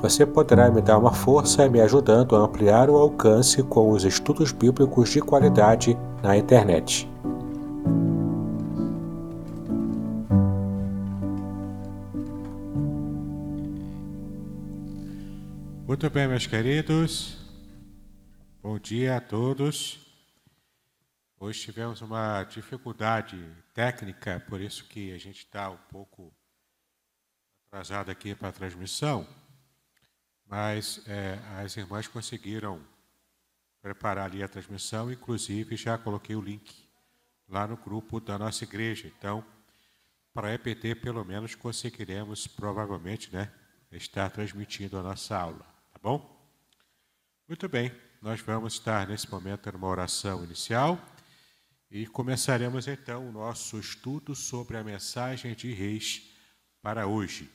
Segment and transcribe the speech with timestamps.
[0.00, 4.50] Você poderá me dar uma força me ajudando a ampliar o alcance com os estudos
[4.50, 7.08] bíblicos de qualidade na internet.
[15.86, 17.38] Muito bem, meus queridos.
[18.62, 20.00] Bom dia a todos.
[21.38, 23.38] Hoje tivemos uma dificuldade
[23.74, 26.32] técnica, por isso que a gente está um pouco
[27.68, 29.26] atrasado aqui para a transmissão,
[31.06, 32.80] é, as irmãs conseguiram
[33.82, 36.88] preparar ali a transmissão, inclusive já coloquei o link
[37.48, 39.12] lá no grupo da nossa igreja.
[39.18, 39.44] Então,
[40.32, 43.52] para a EPT, pelo menos, conseguiremos, provavelmente, né,
[43.92, 46.34] estar transmitindo a nossa aula, tá bom?
[47.48, 50.98] Muito bem, nós vamos estar nesse momento numa oração inicial
[51.90, 56.30] e começaremos então o nosso estudo sobre a mensagem de Reis
[56.80, 57.50] para hoje.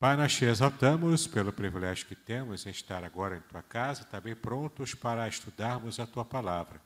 [0.00, 4.34] Pai, nós te exaltamos pelo privilégio que temos em estar agora em tua casa, também
[4.34, 6.80] prontos para estudarmos a tua palavra.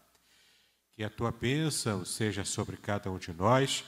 [0.90, 3.84] Que a tua bênção seja sobre cada um de nós.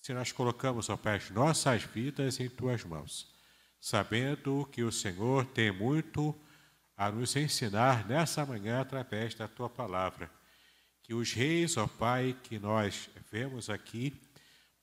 [0.00, 3.30] Assim nós colocamos, ó Pai, as nossas vidas em tuas mãos,
[3.78, 6.34] sabendo que o Senhor tem muito
[6.96, 10.30] a nos ensinar nessa manhã através da tua palavra.
[11.02, 14.18] Que os reis, ó Pai, que nós vemos aqui,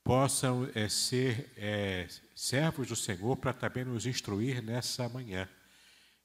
[0.04, 5.48] possam é, ser é, servos do Senhor para também nos instruir nessa manhã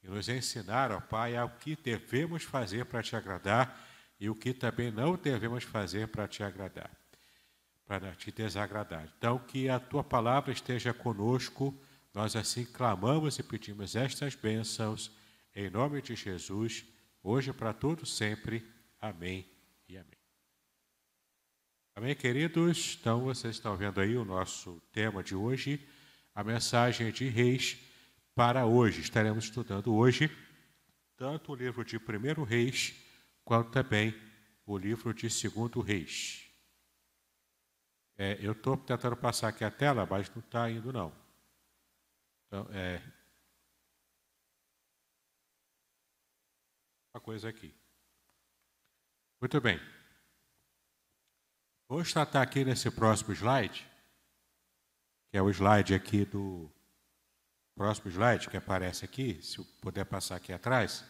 [0.03, 3.89] e nos ensinar, ó Pai, ao que devemos fazer para te agradar
[4.19, 6.91] e o que também não devemos fazer para te agradar,
[7.87, 9.09] para te desagradar.
[9.17, 11.75] Então, que a tua palavra esteja conosco,
[12.13, 15.11] nós assim clamamos e pedimos estas bênçãos,
[15.55, 16.85] em nome de Jesus,
[17.23, 18.67] hoje para todos sempre.
[19.01, 19.49] Amém
[19.89, 20.21] e amém.
[21.95, 22.97] Amém, queridos?
[23.01, 25.87] Então, vocês estão vendo aí o nosso tema de hoje,
[26.35, 27.79] a mensagem de Reis
[28.35, 29.01] para hoje.
[29.01, 30.31] Estaremos estudando hoje
[31.21, 32.95] tanto o livro de Primeiro Reis,
[33.45, 34.15] quanto também
[34.65, 36.51] o livro de Segundo Reis.
[38.17, 41.13] É, eu estou tentando passar aqui a tela, mas não está indo, não.
[42.47, 43.03] Então, é.
[47.13, 47.75] Uma coisa aqui.
[49.41, 49.79] Muito bem.
[51.87, 53.90] Vamos tratar aqui nesse próximo slide,
[55.31, 56.71] que é o slide aqui do
[57.75, 61.05] próximo slide que aparece aqui, se puder passar aqui atrás.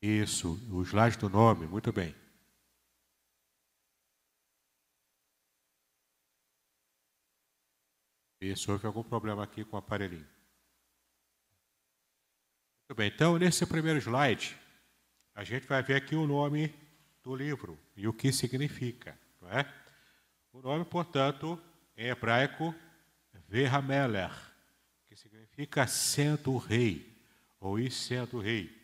[0.00, 2.14] Isso, o slide do nome, muito bem.
[8.40, 10.26] Isso, houve algum problema aqui com o aparelhinho.
[12.88, 14.56] Muito bem, então nesse primeiro slide,
[15.34, 16.74] a gente vai ver aqui o nome
[17.22, 19.18] do livro e o que significa.
[19.40, 19.87] Não é?
[20.52, 21.60] O nome, portanto,
[21.96, 22.74] em hebraico,
[23.48, 24.30] Verhameler,
[25.06, 27.18] que significa sendo rei,
[27.58, 28.76] ou ir sendo rei.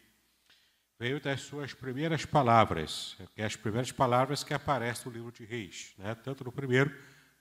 [0.99, 5.45] Veio das suas primeiras palavras, que é as primeiras palavras que aparecem no livro de
[5.45, 6.15] Reis, né?
[6.15, 6.95] tanto no primeiro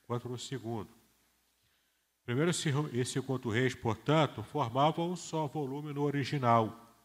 [0.06, 0.90] quanto no segundo.
[2.26, 2.52] Primeiro
[2.92, 6.98] e segundo Reis, portanto, formavam um só volume no original,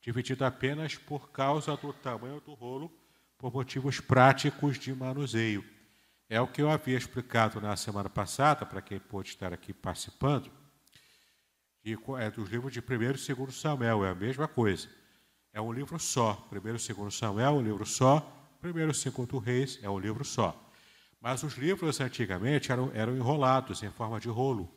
[0.00, 2.92] dividido apenas por causa do tamanho do rolo
[3.38, 5.73] por motivos práticos de manuseio.
[6.28, 10.50] É o que eu havia explicado na semana passada, para quem pôde estar aqui participando,
[12.18, 12.82] é dos livros de 1
[13.30, 14.88] e 2 Samuel, é a mesma coisa.
[15.52, 16.48] É um livro só.
[16.50, 18.26] 1 e 2 Samuel é um livro só,
[18.62, 19.04] 1 e 2
[19.44, 20.58] Reis é um livro só.
[21.20, 24.72] Mas os livros antigamente eram, eram enrolados em forma de rolo.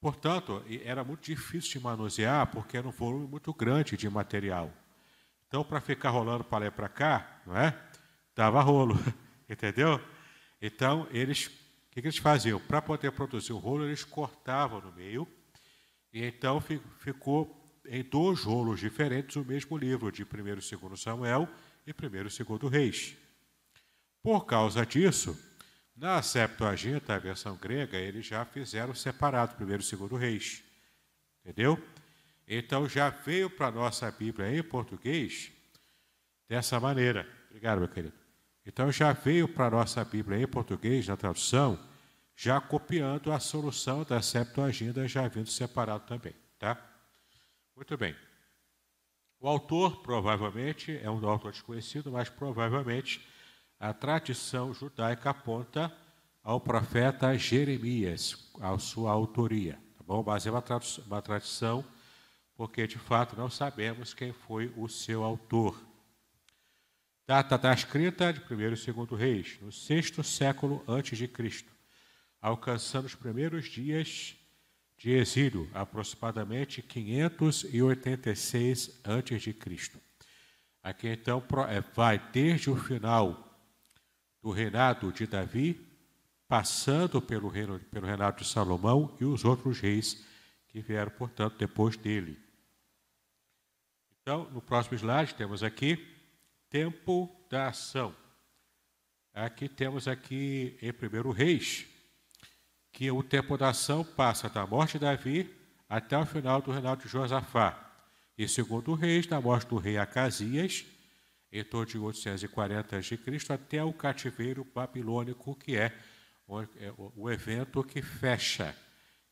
[0.00, 4.70] Portanto, era muito difícil de manusear, porque era um volume muito grande de material.
[5.46, 7.74] Então, para ficar rolando para lá e para cá, não é?
[8.34, 8.96] Dava rolo,
[9.48, 10.00] entendeu?
[10.60, 11.50] Então, eles, o
[11.90, 12.60] que, que eles faziam?
[12.60, 15.28] Para poder produzir o rolo, eles cortavam no meio,
[16.12, 16.60] e então
[16.98, 21.48] ficou em dois rolos diferentes o mesmo livro de 1 e 2 Samuel
[21.86, 23.16] e 1 e 2 Reis.
[24.22, 25.38] Por causa disso,
[25.94, 30.64] na Septuaginta, a versão grega, eles já fizeram separado 1 e 2 Reis.
[31.44, 31.82] Entendeu?
[32.46, 35.52] Então já veio para a nossa Bíblia em português
[36.48, 37.28] dessa maneira.
[37.50, 38.23] Obrigado, meu querido.
[38.66, 41.78] Então já veio para a nossa Bíblia em português, na tradução,
[42.36, 46.34] já copiando a solução da Septuaginta, já vindo separado também.
[46.58, 46.76] Tá?
[47.76, 48.14] Muito bem.
[49.38, 53.20] O autor, provavelmente, é um autor desconhecido, mas provavelmente
[53.78, 55.92] a tradição judaica aponta
[56.42, 59.78] ao profeta Jeremias, a sua autoria.
[59.98, 60.24] Tá bom?
[60.26, 60.64] Mas é uma,
[61.06, 61.84] uma tradição,
[62.56, 65.78] porque de fato não sabemos quem foi o seu autor.
[67.26, 68.66] Data da escrita de 1 e
[69.06, 71.72] 2 Reis, no sexto século antes de Cristo,
[72.38, 74.36] alcançando os primeiros dias
[74.98, 79.56] de exílio, aproximadamente 586 a.C.
[80.82, 83.58] Aqui então é, vai desde o final
[84.42, 85.80] do reinado de Davi,
[86.46, 90.22] passando pelo, reino, pelo reinado de Salomão e os outros reis
[90.68, 92.38] que vieram, portanto, depois dele.
[94.20, 96.12] Então, no próximo slide temos aqui
[96.74, 98.12] tempo da ação.
[99.32, 101.86] Aqui temos aqui em primeiro Reis,
[102.90, 105.54] que o tempo da ação passa da morte de Davi
[105.88, 107.78] até o final do reinado de Josafá.
[108.36, 110.84] E segundo Reis, da morte do rei Acasias,
[111.52, 113.20] em torno de 840 a.C.,
[113.50, 115.96] até o cativeiro babilônico, que é
[116.44, 118.76] o, é o evento que fecha,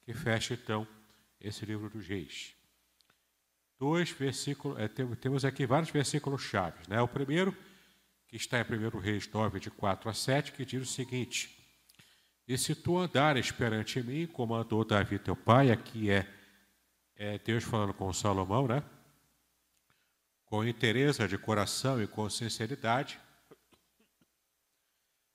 [0.05, 0.87] que fecha então
[1.41, 2.62] esse livro dos reis.
[3.83, 6.87] Dois versículos, é, temos aqui vários versículos chaves.
[6.87, 7.03] Né?
[7.03, 7.53] O primeiro,
[8.29, 11.51] que está em 1 Reis 9, de 4 a 7, que diz o seguinte:
[12.47, 16.33] e se tu andares perante mim, como andou Davi teu pai, aqui é,
[17.17, 18.85] é Deus falando com Salomão, né?
[20.45, 23.19] Com interesse de coração e com sinceridade,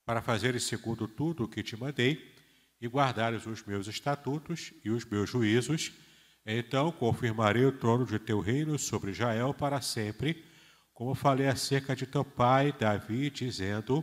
[0.06, 2.34] para fazeres segundo tudo o que te mandei,
[2.80, 5.92] e guardares os meus estatutos e os meus juízos,
[6.50, 10.42] então confirmarei o trono de teu reino sobre Israel para sempre,
[10.94, 14.02] como falei acerca de teu pai Davi, dizendo: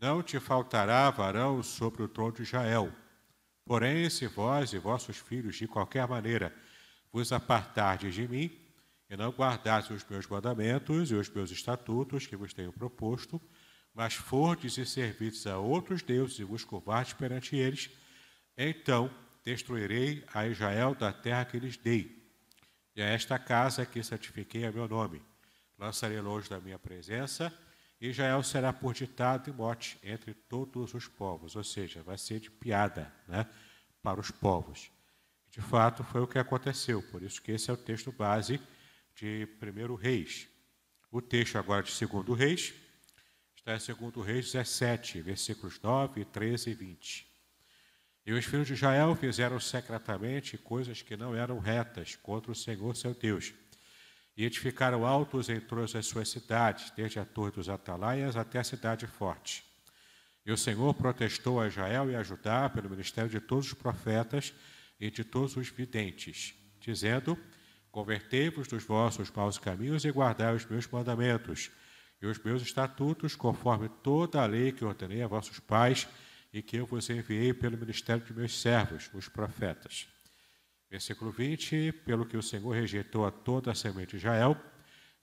[0.00, 2.92] não te faltará varão sobre o trono de Israel.
[3.64, 6.52] Porém, se vós e vossos filhos, de qualquer maneira,
[7.12, 8.50] vos apartardes de mim,
[9.08, 13.40] e não guardardes os meus mandamentos e os meus estatutos que vos tenho proposto,
[13.94, 17.88] mas fordes e servides a outros deuses e vos curvardes perante eles,
[18.56, 19.10] então
[19.48, 22.22] destruirei a Israel da terra que lhes dei,
[22.94, 25.22] e a esta casa que santifiquei a meu nome.
[25.78, 27.50] Lançarei longe da minha presença,
[27.98, 32.50] Israel será por ditado e mote entre todos os povos, ou seja, vai ser de
[32.50, 33.46] piada né,
[34.02, 34.90] para os povos.
[35.50, 38.60] De fato, foi o que aconteceu, por isso que esse é o texto base
[39.14, 40.46] de 1 Reis.
[41.10, 42.74] O texto agora de 2 Reis
[43.56, 47.27] está em 2 Reis 17, versículos 9, 13 e 20.
[48.28, 52.94] E os filhos de Israel fizeram secretamente coisas que não eram retas contra o Senhor
[52.94, 53.54] seu Deus
[54.36, 58.64] e edificaram altos em todas as suas cidades, desde a torre dos atalaias até a
[58.64, 59.64] cidade forte.
[60.44, 64.52] E o Senhor protestou a Israel e a Judá pelo ministério de todos os profetas
[65.00, 67.34] e de todos os videntes, dizendo:
[67.90, 71.70] Convertei-vos dos vossos maus caminhos e guardai os meus mandamentos
[72.20, 76.06] e os meus estatutos, conforme toda a lei que ordenei a vossos pais
[76.52, 80.08] e que eu vos enviei pelo ministério de meus servos, os profetas.
[80.90, 84.56] Versículo 20: Pelo que o Senhor rejeitou a toda a semente de Israel,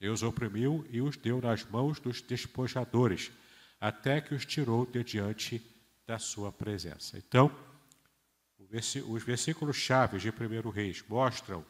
[0.00, 3.32] e os oprimiu e os deu nas mãos dos despojadores,
[3.80, 5.64] até que os tirou de diante
[6.06, 7.18] da sua presença.
[7.18, 7.50] Então,
[9.08, 11.64] os versículos chaves de 1 Reis mostram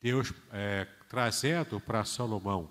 [0.00, 2.70] Deus é, trazendo para Salomão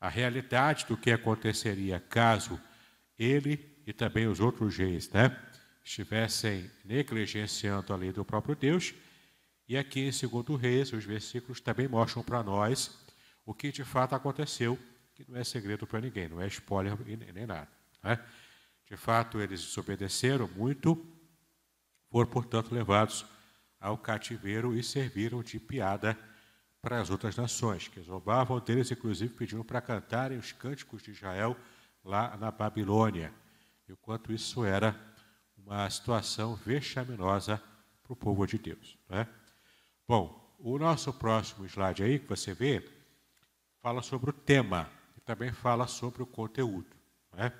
[0.00, 2.60] a realidade do que aconteceria caso
[3.18, 5.36] ele e também os outros reis né,
[5.84, 8.94] estivessem negligenciando a lei do próprio Deus
[9.66, 12.98] e aqui em 2 Reis, os versículos também mostram para nós
[13.46, 14.78] o que de fato aconteceu,
[15.14, 16.96] que não é segredo para ninguém, não é spoiler
[17.32, 17.68] nem nada.
[18.02, 18.22] Né?
[18.86, 21.02] De fato, eles desobedeceram muito,
[22.10, 23.24] foram, portanto, levados
[23.80, 26.18] ao cativeiro e serviram de piada
[26.82, 31.56] para as outras nações, que zombavam deles, inclusive pediram para cantarem os cânticos de Israel
[32.04, 33.32] lá na Babilônia.
[33.88, 34.98] E o quanto isso era
[35.56, 37.62] uma situação vexaminosa
[38.02, 38.98] para o povo de Deus.
[39.08, 39.26] Né?
[40.06, 42.86] Bom, o nosso próximo slide aí que você vê
[43.80, 46.96] fala sobre o tema e também fala sobre o conteúdo.
[47.32, 47.52] Né?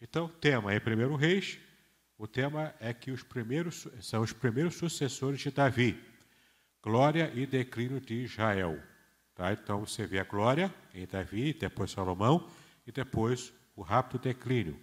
[0.00, 1.58] Então, o tema é primeiro reis.
[2.16, 5.98] O tema é que os primeiros são os primeiros sucessores de Davi.
[6.82, 8.78] glória e declínio de Israel.
[9.34, 9.52] Tá?
[9.52, 12.48] Então você vê a glória em Davi, depois Salomão
[12.86, 14.78] e depois o rápido declínio.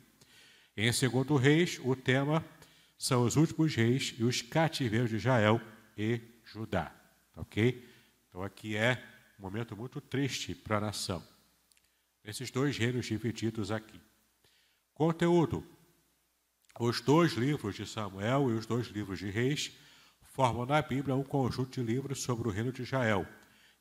[0.83, 2.43] Em segundo reis, o tema
[2.97, 5.61] são os últimos reis e os cativeiros de Israel
[5.95, 6.91] e Judá.
[7.35, 7.87] Ok?
[8.27, 8.99] Então aqui é
[9.37, 11.23] um momento muito triste para a nação.
[12.25, 14.01] Esses dois reinos divididos aqui.
[14.95, 15.63] Conteúdo:
[16.79, 19.71] os dois livros de Samuel e os dois livros de Reis
[20.33, 23.27] formam na Bíblia um conjunto de livros sobre o reino de Israel.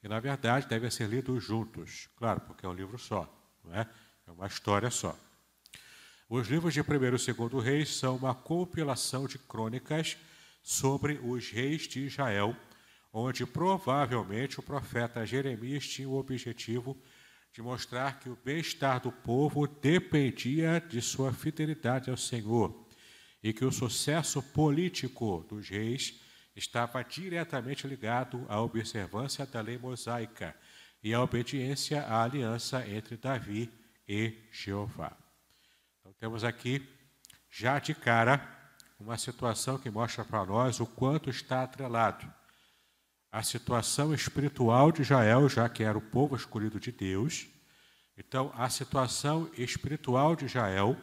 [0.02, 2.11] E, na verdade, devem ser lidos juntos.
[2.14, 3.26] Claro, porque é um livro só,
[3.64, 3.88] não é?
[4.26, 5.19] É uma história só.
[6.33, 10.17] Os livros de 1 e 2 Reis são uma compilação de crônicas
[10.63, 12.57] sobre os reis de Israel,
[13.13, 16.97] onde provavelmente o profeta Jeremias tinha o objetivo
[17.53, 22.87] de mostrar que o bem-estar do povo dependia de sua fidelidade ao Senhor
[23.43, 26.21] e que o sucesso político dos reis
[26.55, 30.55] estava diretamente ligado à observância da lei mosaica
[31.03, 33.69] e à obediência à aliança entre Davi
[34.09, 35.30] e Jeová.
[36.21, 36.87] Temos aqui
[37.49, 38.47] já de cara
[38.99, 42.31] uma situação que mostra para nós o quanto está atrelado
[43.33, 47.47] a situação espiritual de Israel, já que era o povo escolhido de Deus.
[48.19, 50.95] Então, a situação espiritual de Israel,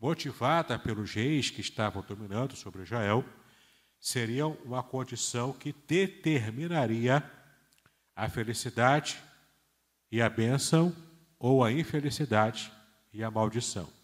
[0.00, 3.22] motivada pelos reis que estavam dominando sobre Israel,
[4.00, 7.22] seria uma condição que determinaria
[8.16, 9.18] a felicidade
[10.10, 10.96] e a bênção
[11.38, 12.72] ou a infelicidade
[13.12, 13.97] e a maldição.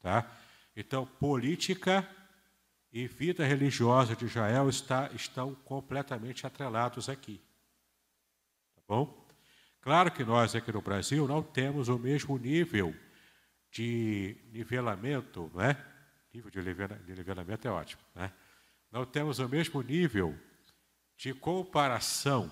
[0.00, 0.30] Tá?
[0.74, 2.08] Então, política
[2.92, 7.40] e vida religiosa de Israel está, estão completamente atrelados aqui.
[8.74, 9.28] Tá bom?
[9.80, 12.94] Claro que nós aqui no Brasil não temos o mesmo nível
[13.70, 15.76] de nivelamento, né?
[16.32, 18.32] Nível de nivelamento é ótimo, né?
[18.90, 20.36] Não temos o mesmo nível
[21.16, 22.50] de comparação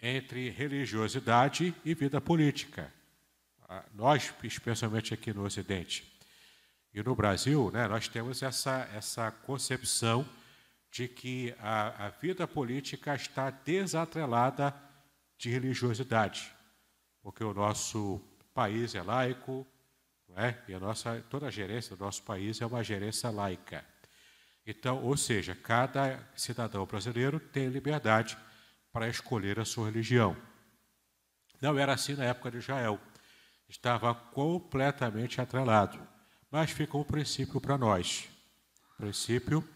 [0.00, 2.92] entre religiosidade e vida política.
[3.68, 6.15] Ah, nós, especialmente aqui no Ocidente,
[6.96, 10.26] e no Brasil, né, nós temos essa, essa concepção
[10.90, 14.74] de que a, a vida política está desatrelada
[15.36, 16.50] de religiosidade,
[17.20, 18.18] porque o nosso
[18.54, 19.66] país é laico,
[20.36, 20.54] é?
[20.66, 23.84] e a nossa, toda a gerência do nosso país é uma gerência laica.
[24.66, 28.38] Então, ou seja, cada cidadão brasileiro tem liberdade
[28.90, 30.34] para escolher a sua religião.
[31.60, 32.98] Não era assim na época de Israel.
[33.68, 36.15] Estava completamente atrelado.
[36.50, 38.28] Mas fica um princípio para nós.
[38.94, 39.66] O princípio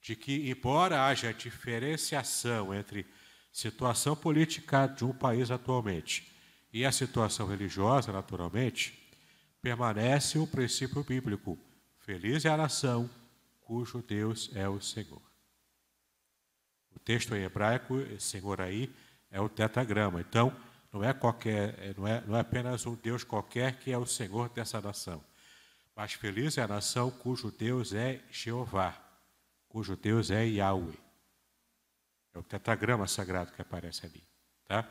[0.00, 3.06] de que, embora haja diferenciação entre
[3.52, 6.30] situação política de um país atualmente
[6.72, 9.00] e a situação religiosa, naturalmente,
[9.62, 11.58] permanece o princípio bíblico:
[12.00, 13.08] feliz é a nação
[13.62, 15.22] cujo Deus é o Senhor.
[16.94, 18.94] O texto em hebraico, Senhor aí,
[19.30, 20.20] é o tetagrama.
[20.20, 20.54] Então,
[20.92, 24.48] não é qualquer, não é, não é apenas um Deus qualquer que é o Senhor
[24.50, 25.24] dessa nação.
[25.94, 29.00] Mas feliz é a nação cujo Deus é Jeová,
[29.68, 30.98] cujo Deus é Yahweh.
[32.32, 34.22] É o tetragrama sagrado que aparece ali.
[34.64, 34.88] Tá?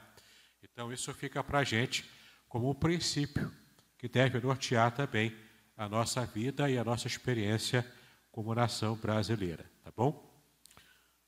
[0.62, 2.10] Então, isso fica para a gente
[2.48, 3.52] como um princípio
[3.98, 5.36] que deve nortear também
[5.76, 7.86] a nossa vida e a nossa experiência
[8.32, 9.70] como nação brasileira.
[9.84, 10.32] Tá bom?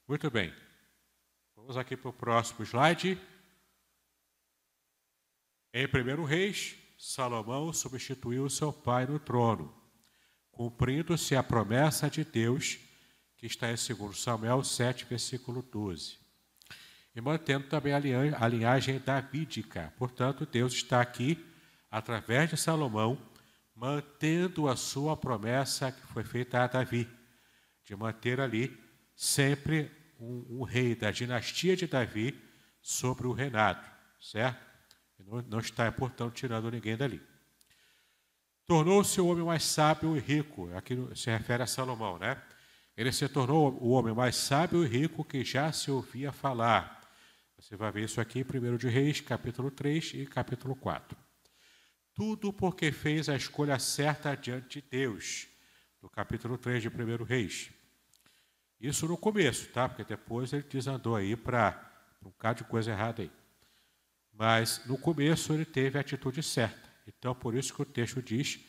[0.08, 0.54] Muito bem.
[1.56, 3.20] Vamos aqui para o próximo slide.
[5.74, 9.74] Em primeiro Reis, Salomão substituiu seu pai no trono,
[10.52, 12.80] cumprindo-se a promessa de Deus,
[13.38, 16.18] que está em 2 Samuel 7, versículo 12.
[17.14, 19.94] E mantendo também a linhagem davídica.
[19.98, 21.46] Portanto, Deus está aqui,
[21.90, 23.18] através de Salomão,
[23.76, 27.08] mantendo a sua promessa que foi feita a Davi,
[27.84, 28.78] de manter ali
[29.16, 32.42] sempre um, um rei da dinastia de Davi
[32.82, 33.86] sobre o reinado,
[34.20, 34.75] certo?
[35.20, 37.22] Não, está, portanto, tirando ninguém dali.
[38.66, 40.70] Tornou-se o homem mais sábio e rico.
[40.76, 42.42] Aqui se refere a Salomão, né?
[42.98, 47.02] Ele se tornou o homem mais sábio e rico que já se ouvia falar.
[47.58, 51.18] Você vai ver isso aqui em 1 de Reis, capítulo 3 e capítulo 4.
[52.14, 55.48] Tudo porque fez a escolha certa diante de Deus,
[56.02, 57.72] no capítulo 3 de 1 Reis.
[58.80, 59.88] Isso no começo, tá?
[59.90, 61.92] Porque depois ele desandou aí para
[62.22, 63.32] um bocado de coisa errada aí.
[64.38, 66.90] Mas no começo ele teve a atitude certa.
[67.08, 68.60] Então, por isso que o texto diz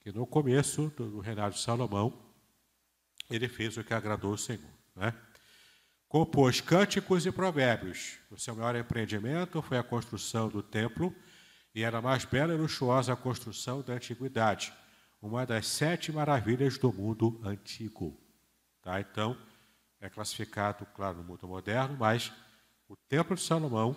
[0.00, 2.18] que no começo do reinado de Salomão,
[3.28, 4.70] ele fez o que agradou o Senhor.
[4.96, 5.14] Né?
[6.08, 8.18] Compôs cânticos e provérbios.
[8.30, 11.14] O seu maior empreendimento foi a construção do templo,
[11.74, 14.72] e era a mais bela e luxuosa a construção da antiguidade,
[15.22, 18.18] uma das sete maravilhas do mundo antigo.
[18.82, 19.00] Tá?
[19.00, 19.36] Então,
[20.00, 22.32] é classificado, claro, no mundo moderno, mas
[22.88, 23.94] o Templo de Salomão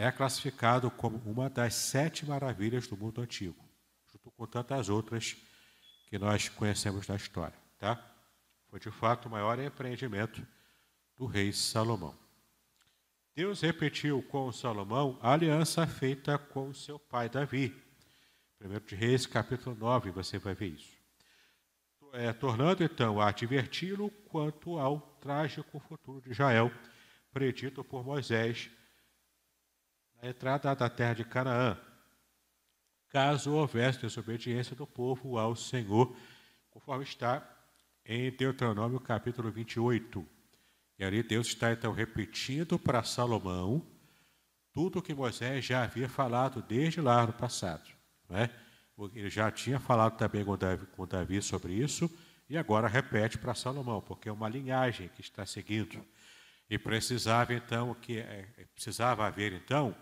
[0.00, 3.62] é classificado como uma das sete maravilhas do mundo antigo,
[4.10, 5.36] junto com tantas outras
[6.08, 7.56] que nós conhecemos na história.
[7.78, 8.02] Tá?
[8.70, 10.42] Foi de fato o maior empreendimento
[11.18, 12.16] do rei Salomão.
[13.34, 17.76] Deus repetiu com Salomão a aliança feita com seu pai Davi.
[18.58, 20.96] 1 de Reis, capítulo 9, você vai ver isso.
[22.14, 26.72] É, tornando então a adverti-lo quanto ao trágico futuro de Israel,
[27.32, 28.70] predito por Moisés
[30.22, 31.78] na entrada da terra de Canaã,
[33.08, 36.14] caso houvesse desobediência do povo ao Senhor,
[36.70, 37.42] conforme está
[38.04, 40.26] em Deuteronômio capítulo 28.
[40.98, 43.86] E ali Deus está então repetindo para Salomão
[44.72, 47.90] tudo o que Moisés já havia falado desde lá no passado.
[48.28, 48.50] Não é?
[49.14, 52.10] Ele já tinha falado também com Davi, com Davi sobre isso
[52.48, 56.04] e agora repete para Salomão, porque é uma linhagem que está seguindo.
[56.68, 59.96] E precisava então que é, precisava haver então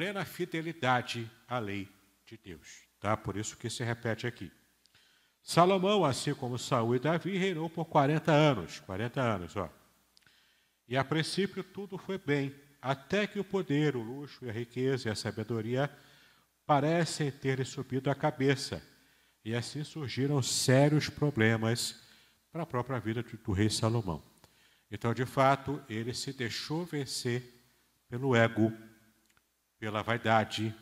[0.00, 1.86] plena fidelidade à lei
[2.24, 3.14] de Deus, tá?
[3.18, 4.50] Por isso que se repete aqui.
[5.42, 8.80] Salomão, assim como Saul e Davi, reinou por 40 anos.
[8.80, 9.70] 40 anos, ó.
[10.88, 15.10] E a princípio tudo foi bem, até que o poder, o luxo e a riqueza
[15.10, 15.94] e a sabedoria
[16.64, 18.82] parecem ter subido a cabeça.
[19.44, 22.00] E assim surgiram sérios problemas
[22.50, 24.22] para a própria vida do rei Salomão.
[24.90, 27.42] Então, de fato, ele se deixou vencer
[28.08, 28.72] pelo ego,
[29.80, 30.72] pela vaidade,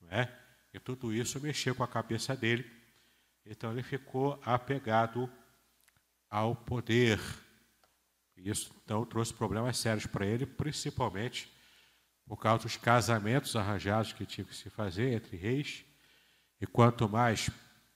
[0.00, 0.36] não é?
[0.74, 2.74] e tudo isso mexeu com a cabeça dele
[3.48, 5.30] então ele ficou apegado
[6.28, 7.20] ao poder.
[8.36, 11.50] Isso então trouxe problemas sérios para ele, principalmente
[12.26, 15.84] por causa dos casamentos arranjados que tinha que se fazer entre reis.
[16.60, 17.48] E quanto mais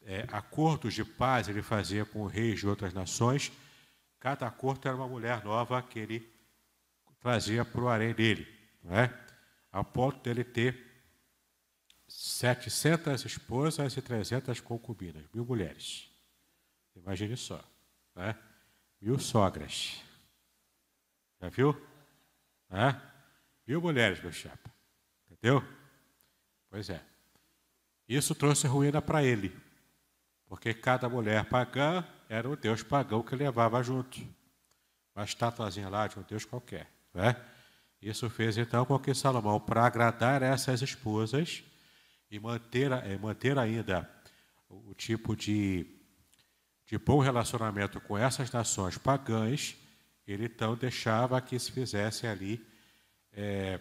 [0.02, 3.50] é, acordos de paz ele fazia com reis de outras nações,
[4.20, 6.32] cada acordo era uma mulher nova que ele
[7.18, 8.46] trazia para o harém dele,
[8.84, 9.12] não é?
[9.70, 10.90] Ao ponto dele ter
[12.08, 16.10] 700 esposas e 300 concubinas, mil mulheres.
[16.96, 17.62] Imagine só.
[18.14, 18.36] Né?
[19.00, 20.02] Mil sogras.
[21.40, 21.80] Já viu?
[22.68, 23.00] Né?
[23.66, 24.70] Mil mulheres, meu chapa.
[25.30, 25.62] Entendeu?
[26.68, 27.02] Pois é.
[28.08, 29.56] Isso trouxe ruína para ele.
[30.46, 34.18] Porque cada mulher pagã era um deus pagão que levava junto.
[35.14, 36.90] Uma estatuazinha lá de um deus qualquer.
[37.14, 37.36] Né?
[38.00, 41.62] Isso fez então com que Salomão, para agradar essas esposas,
[42.30, 44.08] e manter, manter ainda
[44.68, 45.84] o, tipo de,
[46.86, 49.76] de bom relacionamento com essas nações pagãs,
[50.26, 52.64] ele então deixava que se fizesse ali
[53.32, 53.80] é,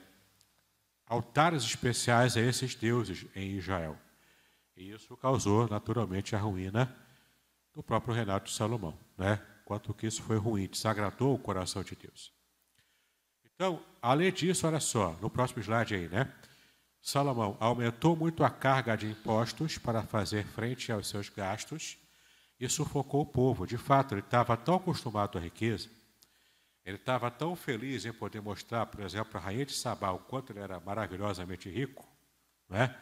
[1.05, 3.95] altares especiais a esses deuses em Israel.
[4.75, 6.95] E isso causou, naturalmente, a ruína
[7.73, 8.97] do próprio reinado de Salomão.
[9.15, 9.39] Né?
[9.63, 12.33] Quanto que isso foi ruim, desagradou o coração de Deus.
[13.59, 16.33] Então, além disso, olha só, no próximo slide aí, né?
[17.01, 21.97] Salomão aumentou muito a carga de impostos para fazer frente aos seus gastos
[22.57, 23.67] e sufocou o povo.
[23.67, 25.89] De fato, ele estava tão acostumado à riqueza,
[26.85, 30.53] ele estava tão feliz em poder mostrar, por exemplo, a rainha de Sabá o quanto
[30.53, 32.07] ele era maravilhosamente rico,
[32.69, 32.97] né?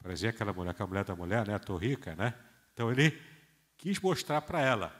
[0.00, 1.56] Parecia aquela mulher, aquela mulher da mulher, né?
[1.56, 2.34] Estou rica, né?
[2.72, 3.20] Então ele
[3.76, 4.94] quis mostrar para ela.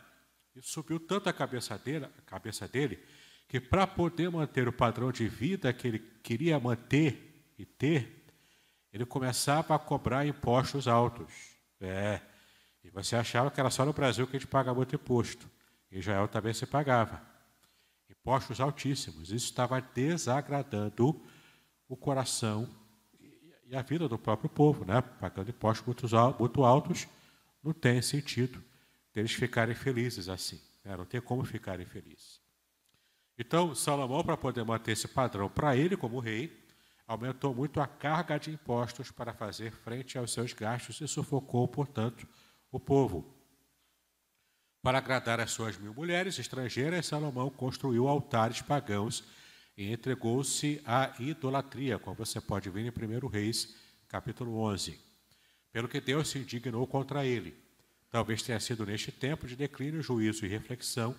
[0.56, 3.00] E subiu tanto a cabeça dele, a cabeça dele
[3.48, 8.26] que para poder manter o padrão de vida que ele queria manter e ter,
[8.92, 11.32] ele começava a cobrar impostos altos.
[11.80, 12.20] É.
[12.84, 15.50] E você achava que era só no Brasil que a gente pagava muito imposto.
[15.90, 17.22] Em Israel também se pagava.
[18.11, 19.30] Impostos altíssimos.
[19.30, 21.20] Isso estava desagradando
[21.88, 22.68] o coração
[23.66, 25.00] e a vida do próprio povo, né?
[25.00, 27.06] Pagando impostos muito altos,
[27.62, 28.62] não tem sentido
[29.12, 30.61] deles ficarem felizes assim.
[30.84, 30.96] Né?
[30.96, 32.40] Não tem como ficarem felizes.
[33.38, 36.53] Então, Salomão, para poder manter esse padrão para ele como rei,
[37.07, 42.27] aumentou muito a carga de impostos para fazer frente aos seus gastos e sufocou, portanto,
[42.72, 43.33] o povo.
[44.83, 49.24] Para agradar as suas mil mulheres estrangeiras, Salomão construiu altares pagãos
[49.77, 53.77] e entregou-se à idolatria, como você pode ver em 1 Reis,
[54.09, 54.98] capítulo 11.
[55.72, 57.57] Pelo que Deus se indignou contra ele.
[58.11, 61.14] Talvez tenha sido neste tempo de declínio, juízo e reflexão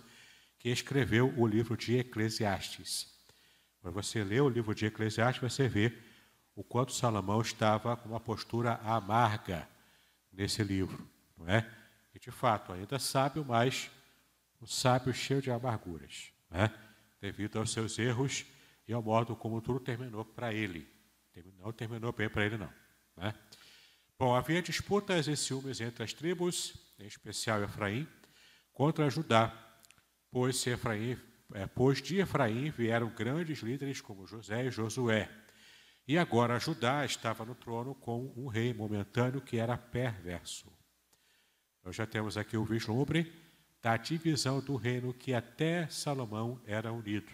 [0.60, 3.12] que escreveu o livro de Eclesiastes.
[3.82, 5.98] Quando você lê o livro de Eclesiastes, você vê
[6.54, 9.68] o quanto Salomão estava com uma postura amarga
[10.32, 11.68] nesse livro, não é?
[12.14, 13.90] E de fato, ainda sábio, mas
[14.62, 16.70] um sábio cheio de amarguras, né?
[17.22, 18.46] devido aos seus erros
[18.86, 20.88] e ao modo como tudo terminou para ele.
[21.58, 22.74] Não terminou bem para ele, não.
[23.16, 23.34] Né?
[24.18, 28.06] Bom, havia disputas e ciúmes entre as tribos, em especial Efraim,
[28.74, 29.69] contra Judá,
[30.32, 31.18] pois, Efraim,
[31.54, 35.30] é, pois de Efraim vieram grandes líderes como José e Josué.
[36.08, 40.72] E agora Judá estava no trono com um rei momentâneo que era perverso.
[41.84, 43.32] Nós já temos aqui o vislumbre
[43.82, 47.32] da divisão do reino que até Salomão era unido.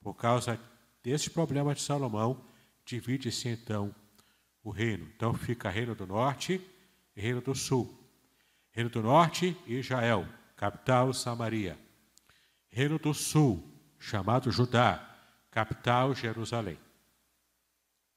[0.00, 0.60] Por causa
[1.02, 2.44] desses problemas de Salomão,
[2.84, 3.94] divide-se então
[4.62, 5.10] o reino.
[5.14, 6.60] Então fica Reino do Norte
[7.16, 7.96] e Reino do Sul.
[8.70, 11.78] Reino do Norte, Israel, capital Samaria.
[12.70, 13.62] Reino do Sul,
[13.98, 15.04] chamado Judá,
[15.50, 16.78] capital Jerusalém.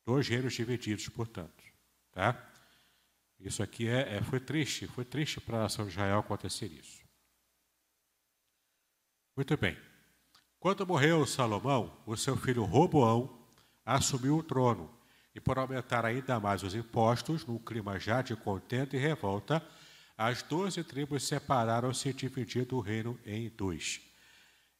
[0.05, 1.63] Dois reinos divididos, portanto.
[2.11, 2.37] Tá?
[3.39, 7.01] Isso aqui é, é foi triste, foi triste para a nação de Israel acontecer isso.
[9.35, 9.77] Muito bem.
[10.59, 13.47] Quando morreu Salomão, o seu filho Roboão
[13.83, 14.93] assumiu o trono
[15.33, 19.65] e, por aumentar ainda mais os impostos, num clima já de contento e revolta,
[20.17, 24.01] as doze tribos separaram-se dividiram o reino em dois.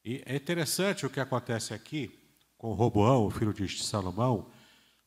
[0.03, 2.19] E é interessante o que acontece aqui
[2.57, 4.51] com Roboão, o filho de Salomão,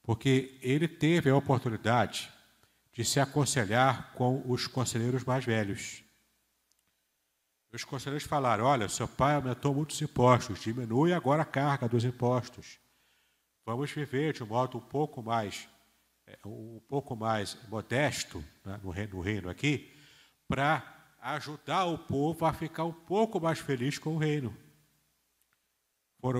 [0.02, 2.30] porque ele teve a oportunidade
[2.92, 6.04] de se aconselhar com os conselheiros mais velhos.
[7.72, 12.78] Os conselheiros falaram: Olha, seu pai aumentou muitos impostos, diminui agora a carga dos impostos.
[13.66, 15.68] Vamos viver de um modo um pouco mais,
[16.26, 19.92] é, um pouco mais modesto né, no, reino, no reino aqui,
[20.46, 20.85] para
[21.20, 24.63] ajudar o povo a ficar um pouco mais feliz com o reino.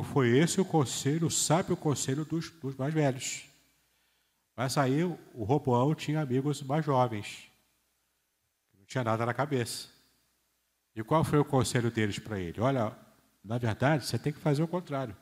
[0.03, 3.45] Foi esse o conselho, o sábio conselho dos, dos mais velhos.
[4.57, 7.51] Mas aí o Roboão tinha amigos mais jovens,
[8.79, 9.89] não tinha nada na cabeça.
[10.95, 12.61] E qual foi o conselho deles para ele?
[12.61, 12.97] Olha,
[13.43, 15.15] na verdade, você tem que fazer o contrário.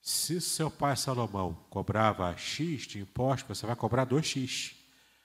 [0.00, 4.76] Se seu pai Salomão cobrava X de imposto, você vai cobrar 2X.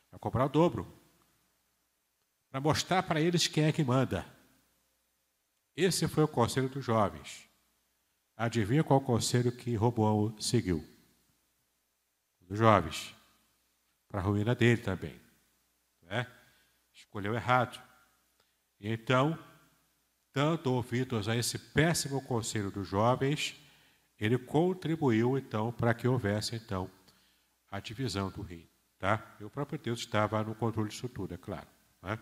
[0.10, 0.88] Vai cobrar o dobro.
[2.50, 4.26] Para mostrar para eles quem é que manda.
[5.76, 7.47] Esse foi o conselho dos jovens.
[8.38, 10.88] Adivinha qual conselho que Roboão seguiu?
[12.42, 13.16] Dos jovens
[14.08, 15.20] para a ruína dele também.
[16.04, 16.28] Né?
[16.94, 17.82] Escolheu errado.
[18.80, 19.38] E então,
[20.32, 23.60] dando ouvidos a esse péssimo conselho dos jovens,
[24.20, 26.90] ele contribuiu então para que houvesse então
[27.72, 28.70] a divisão do reino.
[29.00, 29.36] Tá?
[29.40, 31.68] E o próprio Deus estava no controle disso tudo, é claro.
[32.04, 32.20] Né?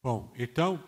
[0.00, 0.82] Bom, então,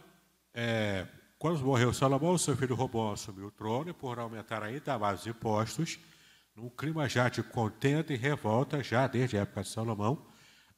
[0.55, 1.07] é,
[1.39, 5.27] quando morreu Salomão, seu filho Robão assumiu o trono e por aumentar ainda mais os
[5.27, 5.99] impostos,
[6.55, 10.27] num clima já de contenda e revolta, já desde a época de Salomão,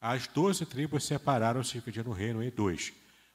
[0.01, 2.91] as doze tribos separaram-se dividindo o reino em dois.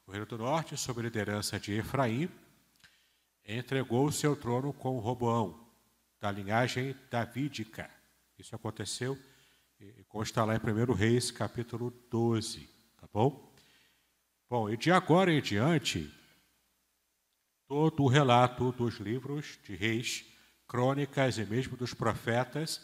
[0.07, 2.29] O reino do norte, sob a liderança de Efraim,
[3.47, 5.67] entregou o seu trono com Roboão,
[6.21, 7.89] da linhagem davídica.
[8.39, 9.19] Isso aconteceu,
[10.09, 13.55] consta lá em 1 Reis, capítulo 12, tá bom?
[14.49, 16.13] Bom, e de agora em diante,
[17.67, 20.25] todo o relato dos livros de reis
[20.67, 22.81] crônicas e mesmo dos profetas,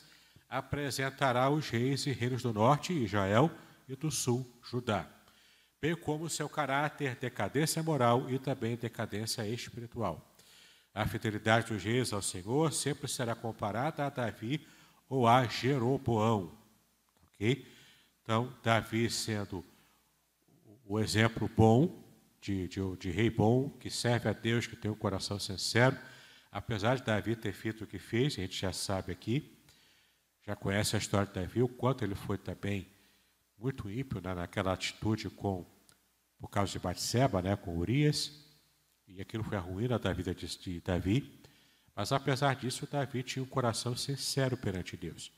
[0.48, 3.50] apresentará os reis e reinos do norte, Israel,
[3.88, 5.08] e do sul, Judá,
[5.80, 10.24] bem como seu caráter, decadência moral e também decadência espiritual.
[10.94, 14.64] A fidelidade dos reis ao Senhor sempre será comparada a Davi
[15.08, 16.52] ou a Jeroboão.
[17.26, 17.66] Ok?
[18.22, 19.64] Então, Davi sendo
[20.86, 22.09] o exemplo bom,
[22.40, 25.96] de, de, de rei bom, que serve a Deus, que tem um coração sincero,
[26.52, 29.56] Apesar de Davi ter feito o que fez, a gente já sabe aqui,
[30.44, 32.88] já conhece a história de Davi, o quanto ele foi também
[33.56, 35.64] muito ímpio né, naquela atitude com,
[36.40, 38.44] por causa de Batseba, né, com Urias,
[39.06, 41.40] e aquilo foi a ruína da vida de, de Davi.
[41.94, 45.30] Mas apesar disso, Davi tinha um coração sincero perante Deus.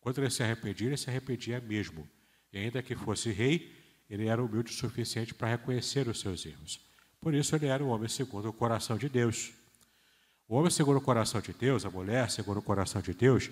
[0.00, 2.06] Quando ele se arrependia, ele se arrependia mesmo.
[2.52, 3.74] E ainda que fosse rei,
[4.12, 6.78] ele era humilde o suficiente para reconhecer os seus erros.
[7.18, 9.52] Por isso, ele era um homem segundo o coração de Deus.
[10.46, 13.48] O homem segundo o coração de Deus, a mulher segundo o coração de Deus,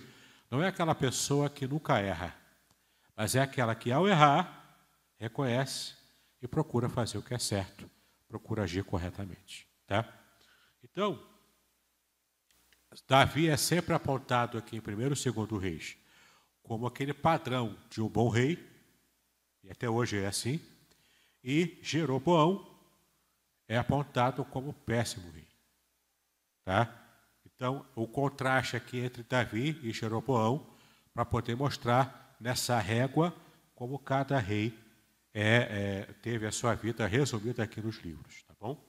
[0.50, 2.36] não é aquela pessoa que nunca erra,
[3.16, 4.76] mas é aquela que, ao errar,
[5.16, 5.94] reconhece
[6.42, 7.90] e procura fazer o que é certo,
[8.28, 9.66] procura agir corretamente.
[9.86, 10.06] Tá?
[10.84, 11.18] Então,
[13.08, 15.96] Davi é sempre apontado aqui em 1 e 2 Reis
[16.62, 18.69] como aquele padrão de um bom rei,
[19.62, 20.60] e até hoje é assim,
[21.42, 22.66] e Jeroboão
[23.68, 25.46] é apontado como péssimo rei.
[26.64, 26.92] Tá?
[27.44, 30.66] Então, o contraste aqui entre Davi e Jeroboão,
[31.12, 33.34] para poder mostrar nessa régua
[33.74, 34.78] como cada rei
[35.32, 38.42] é, é, teve a sua vida resumida aqui nos livros.
[38.44, 38.82] Tá bom?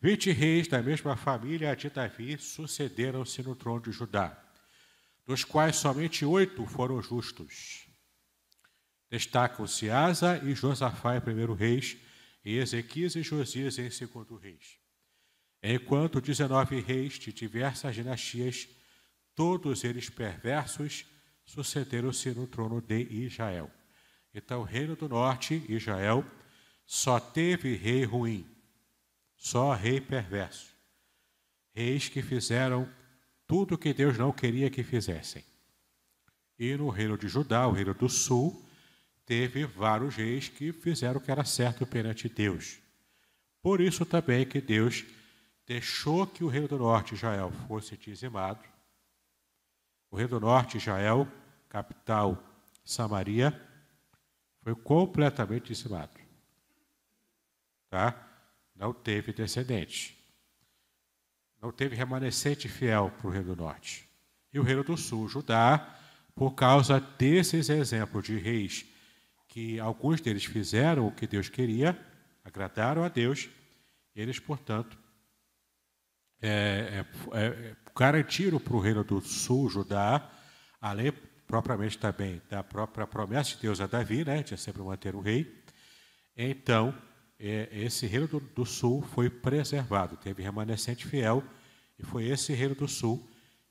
[0.00, 4.38] Vinte reis da mesma família de Davi sucederam-se no trono de Judá,
[5.26, 7.86] dos quais somente oito foram justos.
[9.14, 11.96] Destacam-se Asa e Josafá em primeiro reis,
[12.44, 14.76] e Ezequias e Josias em segundo reis.
[15.62, 18.68] Enquanto 19 reis de diversas dinastias,
[19.32, 21.06] todos eles perversos,
[21.44, 23.70] sucederam-se no trono de Israel.
[24.34, 26.24] Então, o reino do norte, Israel,
[26.84, 28.44] só teve rei ruim,
[29.36, 30.74] só rei perverso.
[31.72, 32.92] Reis que fizeram
[33.46, 35.44] tudo o que Deus não queria que fizessem.
[36.58, 38.60] E no reino de Judá, o reino do sul,
[39.26, 42.78] teve vários reis que fizeram o que era certo perante Deus.
[43.62, 45.04] Por isso também que Deus
[45.66, 48.60] deixou que o reino do norte, Israel, fosse dizimado.
[50.10, 51.26] O reino do norte, Israel,
[51.68, 52.42] capital
[52.84, 53.58] Samaria,
[54.62, 56.12] foi completamente dizimado.
[57.88, 58.14] Tá?
[58.76, 60.18] Não teve descendente.
[61.60, 64.08] Não teve remanescente fiel para o reino do norte.
[64.52, 65.96] E o reino do sul, Judá,
[66.34, 68.84] por causa desses exemplos de reis
[69.54, 71.96] que alguns deles fizeram o que Deus queria,
[72.44, 73.48] agradaram a Deus,
[74.12, 74.98] eles, portanto,
[76.42, 80.28] é, é, é, garantiram para o reino do sul, Judá,
[80.80, 81.12] além
[81.46, 85.62] propriamente também da própria promessa de Deus a Davi, né, de sempre manter o rei.
[86.36, 86.92] Então,
[87.38, 91.44] é, esse reino do, do, sul foi preservado, teve remanescente fiel,
[91.96, 93.24] e foi esse reino do sul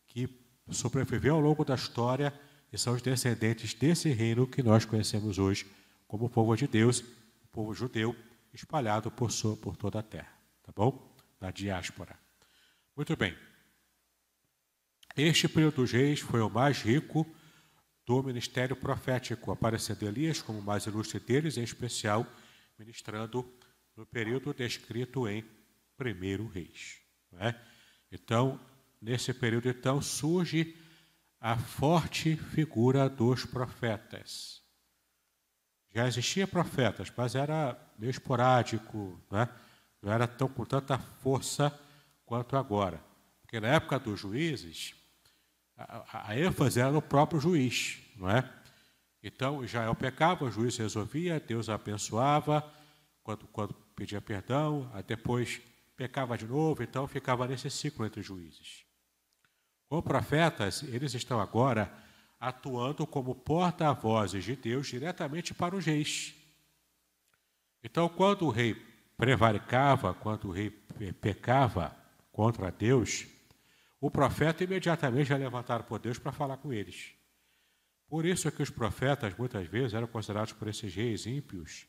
[0.07, 0.29] que
[0.69, 2.33] sobreviveu ao longo da história
[2.73, 5.67] e são os descendentes desse reino que nós conhecemos hoje
[6.07, 8.15] como o povo de Deus, o povo judeu,
[8.51, 9.29] espalhado por,
[9.61, 10.33] por toda a terra.
[10.63, 11.15] Tá bom?
[11.39, 12.17] Na diáspora.
[12.95, 13.37] Muito bem.
[15.15, 17.27] Este período dos reis foi o mais rico
[18.07, 22.25] do ministério profético, aparecendo Elias como o mais ilustre deles, em especial
[22.79, 23.47] ministrando
[23.95, 25.45] no período descrito em
[25.95, 26.99] Primeiro Reis.
[27.33, 27.53] É?
[28.11, 28.59] Então,
[28.99, 30.75] nesse período, então, surge
[31.43, 34.61] a forte figura dos profetas.
[35.93, 39.49] Já existia profetas, mas era meio esporádico, né?
[40.01, 41.77] não era tão com tanta força
[42.25, 43.03] quanto agora.
[43.41, 44.95] Porque na época dos juízes,
[45.75, 48.49] a, a ênfase era no próprio juiz, não é?
[49.21, 52.63] Então, Israel pecava, o juiz resolvia, Deus abençoava,
[53.21, 55.61] quando, quando pedia perdão, depois
[55.97, 58.92] pecava de novo, então ficava nesse ciclo entre juízes.
[59.93, 61.93] Como profetas, eles estão agora
[62.39, 66.33] atuando como porta-vozes de Deus diretamente para os reis.
[67.83, 68.73] Então, quando o rei
[69.15, 70.71] prevaricava, quando o rei
[71.21, 71.95] pecava
[72.31, 73.27] contra Deus,
[74.01, 77.13] o profeta imediatamente já levantava por Deus para falar com eles.
[78.07, 81.85] Por isso é que os profetas muitas vezes eram considerados por esses reis ímpios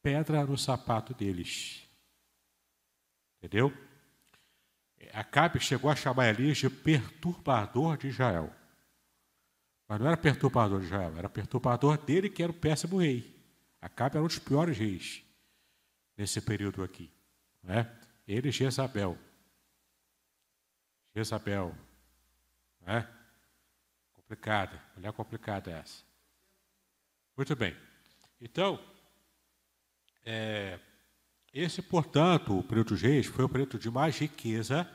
[0.00, 1.82] pedra no sapato deles.
[3.38, 3.76] Entendeu?
[5.16, 8.52] Acabe chegou a chamar Elias de perturbador de Israel.
[9.88, 13.34] Mas não era perturbador de Israel, era perturbador dele que era o péssimo rei.
[13.80, 15.24] Acabe era um dos piores reis
[16.18, 17.10] nesse período aqui.
[17.62, 17.90] Não é?
[18.28, 19.16] Ele e Jezabel.
[21.14, 21.74] Jezabel.
[22.82, 23.08] Não é?
[24.12, 26.04] Complicada, mulher complicada essa.
[27.34, 27.74] Muito bem.
[28.38, 28.78] Então,
[30.26, 30.78] é,
[31.54, 34.86] esse, portanto, o período dos reis foi o período de mais riqueza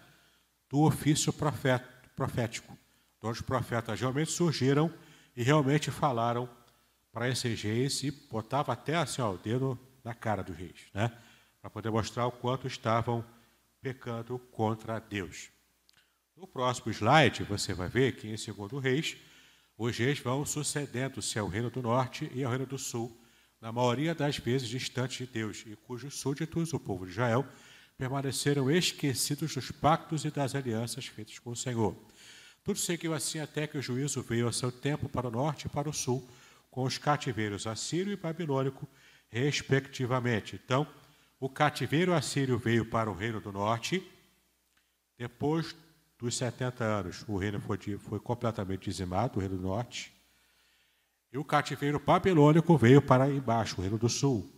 [0.72, 1.34] do ofício
[2.16, 2.78] profético,
[3.22, 4.92] onde os profetas realmente surgiram
[5.36, 6.50] e realmente falaram
[7.12, 11.12] para esses reis e botava até assim, ó, o dedo na cara dos reis, né?
[11.60, 13.24] para poder mostrar o quanto estavam
[13.82, 15.50] pecando contra Deus.
[16.38, 19.18] No próximo slide, você vai ver que, em segundo reis,
[19.78, 23.22] os reis vão sucedendo-se ao reino do norte e ao reino do sul,
[23.60, 27.46] na maioria das vezes distantes de Deus, e cujos súditos, o povo de Israel,
[28.02, 31.96] permaneceram esquecidos dos pactos e das alianças feitas com o Senhor.
[32.64, 35.70] Tudo seguiu assim até que o juízo veio a seu tempo para o norte e
[35.70, 36.28] para o sul,
[36.72, 38.88] com os cativeiros assírio e babilônico,
[39.30, 40.60] respectivamente.
[40.66, 40.88] Então,
[41.40, 44.04] o cativeiro assírio veio para o reino do norte,
[45.16, 45.76] depois
[46.18, 50.12] dos 70 anos, o reino foi, foi completamente dizimado, o reino do norte.
[51.32, 54.52] E o cativeiro babilônico veio para embaixo, o reino do sul.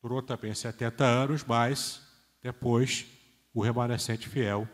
[0.00, 2.03] Durou também 70 anos, mas
[2.44, 3.06] depois
[3.54, 4.68] o remanescente fiel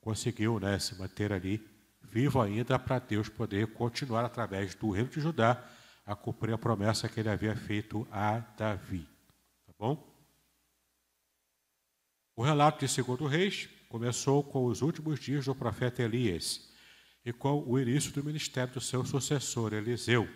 [0.00, 1.64] conseguiu né, se manter ali
[2.02, 5.64] vivo ainda para Deus poder continuar através do reino de Judá
[6.04, 9.08] a cumprir a promessa que ele havia feito a Davi.
[9.64, 10.12] Tá bom?
[12.34, 16.68] O relato de Segundo Reis começou com os últimos dias do profeta Elias
[17.24, 20.28] e com o início do ministério do seu sucessor, Eliseu.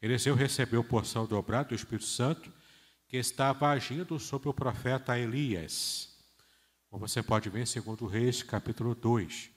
[0.00, 2.52] Eliseu recebeu porção dobrada do Espírito Santo
[3.14, 6.18] que estava agindo sobre o profeta Elias.
[6.90, 9.50] Como você pode ver 2 Reis, capítulo 2.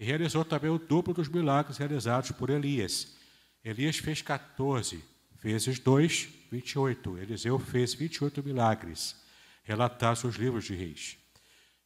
[0.00, 3.14] E realizou também o dobro dos milagres realizados por Elias.
[3.62, 5.04] Elias fez 14,
[5.42, 7.18] vezes 2, 28.
[7.18, 9.14] Eliseu fez 28 milagres,
[9.62, 11.18] relatados nos livros de reis,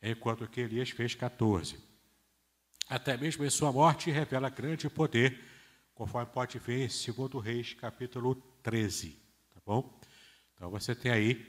[0.00, 1.76] enquanto que Elias fez 14.
[2.88, 5.42] Até mesmo em sua morte revela grande poder,
[5.92, 9.18] conforme pode ver em 2 Reis, capítulo 13.
[9.52, 9.99] Tá bom?
[10.60, 11.46] Então você tem aí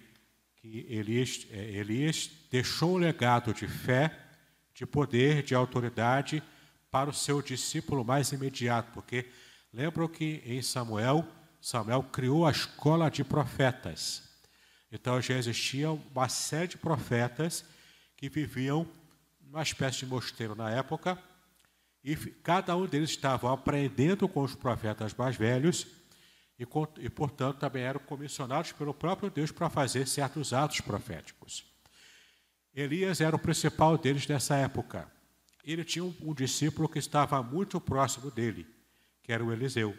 [0.56, 4.18] que Elias, é, Elias deixou um legado de fé,
[4.74, 6.42] de poder, de autoridade
[6.90, 9.26] para o seu discípulo mais imediato, porque
[9.74, 11.28] lembram que em Samuel,
[11.60, 14.24] Samuel criou a escola de profetas.
[14.90, 17.66] Então já existia uma série de profetas
[18.16, 18.88] que viviam
[19.42, 21.22] numa espécie de mosteiro na época,
[22.02, 25.86] e cada um deles estava aprendendo com os profetas mais velhos,
[26.62, 31.66] e, e portanto também eram comissionados pelo próprio Deus para fazer certos atos proféticos.
[32.74, 35.12] Elias era o principal deles nessa época.
[35.64, 38.68] Ele tinha um, um discípulo que estava muito próximo dele,
[39.24, 39.98] que era o Eliseu.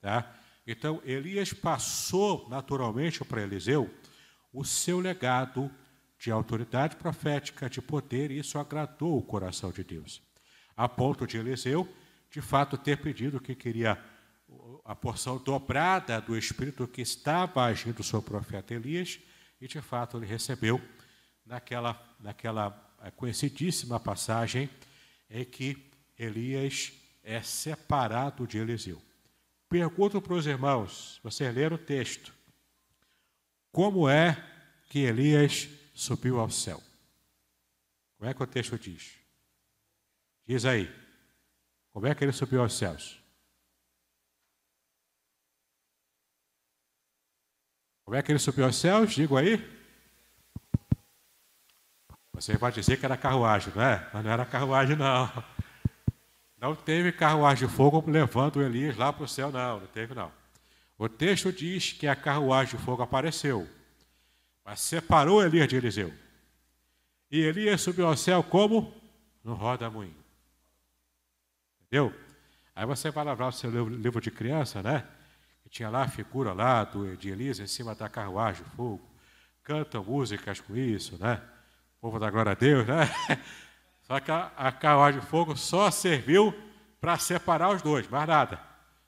[0.00, 0.38] Tá?
[0.64, 3.92] Então, Elias passou naturalmente para Eliseu
[4.52, 5.70] o seu legado
[6.18, 10.22] de autoridade profética, de poder, e isso agradou o coração de Deus.
[10.76, 11.86] A ponto de Eliseu,
[12.30, 14.02] de fato, ter pedido que queria
[14.86, 19.18] a porção dobrada do Espírito que estava agindo sobre o profeta Elias,
[19.60, 20.80] e de fato ele recebeu
[21.44, 22.70] naquela, naquela
[23.16, 24.70] conhecidíssima passagem
[25.28, 26.92] em que Elias
[27.24, 29.02] é separado de Eliseu.
[29.68, 32.32] Pergunto para os irmãos, vocês leram o texto,
[33.72, 34.40] como é
[34.88, 36.80] que Elias subiu ao céu?
[38.16, 39.14] Como é que o texto diz?
[40.46, 40.88] Diz aí,
[41.90, 43.25] como é que ele subiu aos céus?
[48.06, 49.12] Como é que ele subiu aos céus?
[49.12, 49.60] Digo aí.
[52.32, 54.08] Você vai dizer que era carruagem, não é?
[54.14, 55.44] Mas não era carruagem, não.
[56.56, 60.30] Não teve carruagem de fogo levando Elias lá para o céu, não, não teve não.
[60.96, 63.68] O texto diz que a carruagem de fogo apareceu,
[64.64, 66.14] mas separou Elias de Eliseu.
[67.28, 68.94] E Elias subiu ao céu como?
[69.42, 70.16] No roda-moinho.
[71.80, 72.14] Entendeu?
[72.74, 75.04] Aí você vai lavrar o seu livro de criança, né?
[75.76, 79.06] Tinha lá a figura lá do, de Elias em cima da carruagem de fogo.
[79.62, 81.34] Cantam músicas com isso, né?
[81.98, 83.04] O povo da glória a Deus, né?
[84.00, 86.54] Só que a, a carruagem de fogo só serviu
[86.98, 88.58] para separar os dois, mais nada.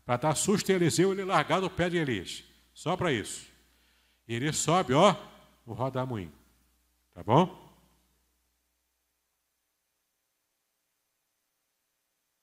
[0.05, 2.45] Para dar susto em Eliseu e ele largar do pé de Elias.
[2.75, 3.49] Só para isso.
[4.27, 5.17] E ele sobe, ó,
[5.67, 6.35] no rodamuinho.
[7.15, 7.67] Tá bom?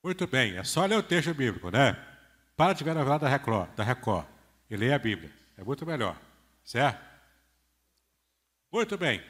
[0.04, 2.15] Muito bem, é só ler o texto bíblico, né?
[2.56, 4.26] Para de ver a novela da Record, da Record
[4.70, 5.32] e ler a Bíblia.
[5.58, 6.20] É muito melhor,
[6.64, 7.04] certo?
[8.72, 9.22] Muito bem.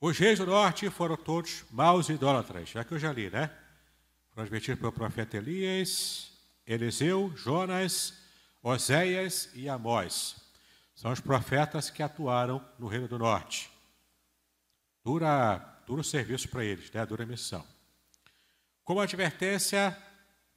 [0.00, 3.50] Os reis do norte foram todos maus idólatras, já que eu já li, né?
[4.30, 6.32] Foram advertidos pelo profeta Elias,
[6.66, 8.14] Eliseu, Jonas,
[8.62, 10.36] Oséias e Amós.
[10.94, 13.70] São os profetas que atuaram no reino do norte.
[15.04, 17.04] Dura, duro serviço para eles, né?
[17.04, 17.66] dura missão.
[18.84, 19.96] Como advertência,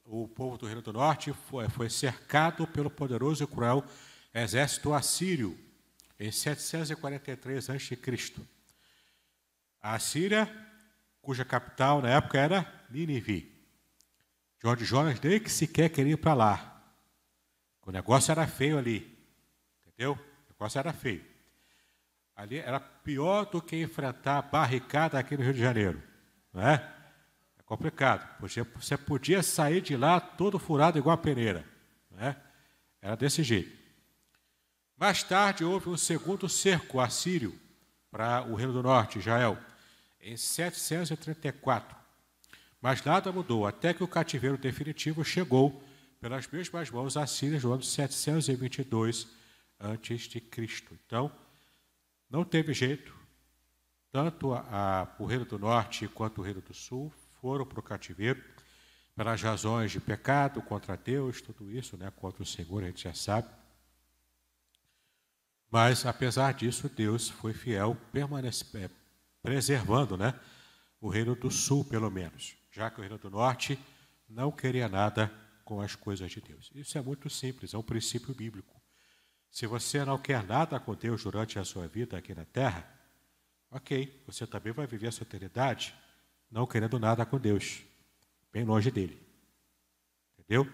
[0.06, 3.84] o povo do reino do norte foi, foi cercado pelo poderoso e cruel
[4.34, 5.58] exército assírio
[6.20, 7.98] em 743 a.C.
[9.82, 10.50] A Síria,
[11.22, 13.54] cuja capital na época era Nínive.
[14.62, 16.84] Jorge Jonas nem que sequer queria ir para lá.
[17.86, 19.16] O negócio era feio ali.
[19.86, 20.14] Entendeu?
[20.14, 21.24] O negócio era feio.
[22.36, 26.02] Ali era pior do que enfrentar a barricada aqui no Rio de Janeiro.
[26.52, 26.95] Não é?
[27.66, 28.28] É complicado.
[28.40, 31.66] Você podia sair de lá todo furado igual a peneira.
[32.12, 32.38] Não é?
[33.02, 33.76] Era desse jeito.
[34.96, 37.60] Mais tarde houve um segundo cerco assírio
[38.12, 39.58] para o Reino do Norte, Israel
[40.22, 41.98] em 734.
[42.80, 45.84] Mas nada mudou, até que o cativeiro definitivo chegou
[46.22, 49.28] pelas mesmas mãos assírias no ano 722
[49.80, 50.44] a.C.
[51.06, 51.32] Então,
[52.30, 53.14] não teve jeito.
[54.12, 57.12] Tanto a, a, o reino do norte quanto o reino do sul
[57.46, 58.44] foram para o cativeiro
[59.16, 63.14] pelas razões de pecado contra Deus, tudo isso, né, contra o Senhor, a gente já
[63.14, 63.48] sabe.
[65.70, 68.90] Mas, apesar disso, Deus foi fiel, permanece, é,
[69.44, 70.34] preservando né,
[71.00, 73.78] o reino do sul, pelo menos, já que o reino do norte
[74.28, 75.32] não queria nada
[75.64, 76.72] com as coisas de Deus.
[76.74, 78.82] Isso é muito simples, é um princípio bíblico.
[79.52, 82.92] Se você não quer nada com Deus durante a sua vida aqui na terra,
[83.70, 85.94] ok, você também vai viver a sua eternidade
[86.50, 87.82] não querendo nada com Deus,
[88.52, 89.22] bem longe dele.
[90.38, 90.72] Entendeu?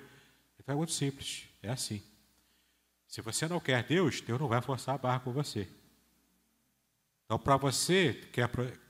[0.60, 2.04] Então é muito simples, é assim.
[3.08, 5.68] Se você não quer Deus, Deus não vai forçar a barra com você.
[7.26, 8.42] Então, para você que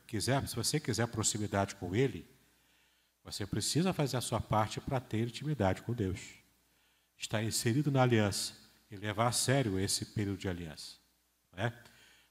[0.05, 2.27] quiser, se você quiser proximidade com Ele,
[3.23, 6.19] você precisa fazer a sua parte para ter intimidade com Deus.
[7.17, 8.53] estar inserido na aliança
[8.89, 10.95] e levar a sério esse período de aliança.
[11.53, 11.71] Né?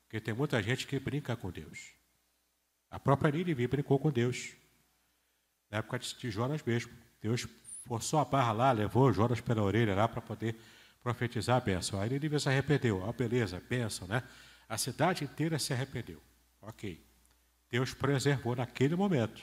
[0.02, 1.92] Porque tem muita gente que brinca com Deus.
[2.90, 4.52] A própria Nínive brincou com Deus.
[5.70, 6.92] Na época de Jonas mesmo.
[7.20, 7.46] Deus
[7.86, 10.58] forçou a barra lá, levou Jonas pela orelha lá para poder
[11.02, 12.00] profetizar a bênção.
[12.00, 13.08] Aí Nínive se arrependeu.
[13.08, 14.22] Ah, beleza, bênção, né?
[14.68, 16.20] A cidade inteira se arrependeu.
[16.60, 17.00] Ok.
[17.70, 19.42] Deus preservou naquele momento.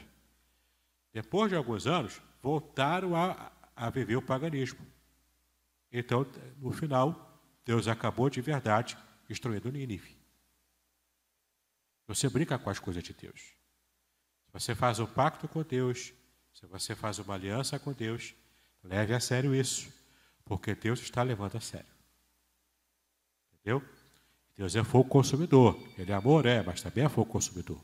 [1.14, 4.86] Depois de alguns anos, voltaram a, a viver o paganismo.
[5.91, 6.26] Então,
[6.60, 10.16] no final, Deus acabou de verdade destruindo Nínive.
[12.08, 13.39] Você brinca com as coisas de Deus.
[14.45, 16.14] Se você faz um pacto com Deus,
[16.53, 18.34] se você faz uma aliança com Deus,
[18.84, 19.93] leve a sério isso,
[20.45, 21.91] porque Deus está levando a sério.
[23.53, 23.84] Entendeu?
[24.55, 25.78] Deus é fogo consumidor.
[25.97, 27.84] Ele é amor, é, mas também é fogo consumidor.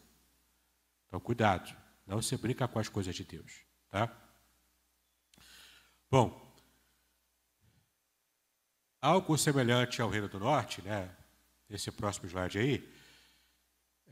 [1.07, 1.75] Então, cuidado.
[2.07, 3.61] Não se brinca com as coisas de Deus.
[3.89, 4.11] Tá?
[6.09, 6.41] Bom,
[9.01, 11.15] algo semelhante ao Reino do Norte, né?
[11.69, 12.93] Esse próximo slide aí,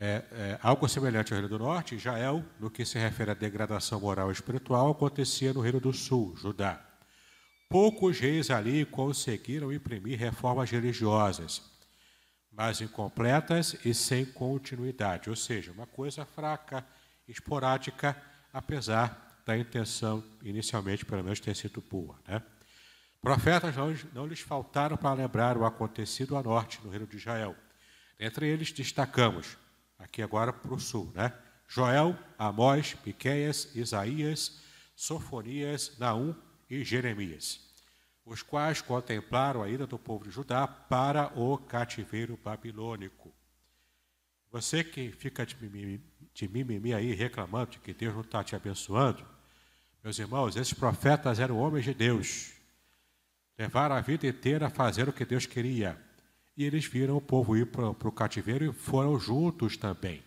[0.04, 4.00] é, é, algo semelhante ao Reino do Norte, Israel, no que se refere à degradação
[4.00, 6.84] moral e espiritual, acontecia no Reino do Sul, Judá.
[7.70, 11.62] Poucos reis ali conseguiram imprimir reformas religiosas,
[12.52, 16.84] mas incompletas e sem continuidade, ou seja, uma coisa fraca,
[17.28, 18.20] esporádica,
[18.52, 22.20] apesar da intenção, inicialmente, pelo menos, ter sido boa.
[22.28, 22.42] Né?
[23.22, 27.56] Profetas não, não lhes faltaram para lembrar o acontecido a norte, no reino de Israel.
[28.20, 29.62] Entre eles destacamos
[30.02, 31.34] aqui agora para o sul, né?
[31.68, 34.60] Joel, Amós, Piqueias, Isaías,
[34.96, 36.36] Sofonias, Naum
[36.70, 37.62] e Jeremias,
[38.26, 43.34] os quais contemplaram a ida do povo de Judá para o cativeiro babilônico.
[44.52, 48.56] Você que fica de mimimi, de mimimi aí reclamando de que Deus não está te
[48.56, 49.26] abençoando,
[50.04, 52.54] meus irmãos, esses profetas eram homens de Deus.
[53.58, 55.98] Levaram a vida inteira a fazer o que Deus queria
[56.56, 60.24] e eles viram o povo ir para o cativeiro e foram juntos também.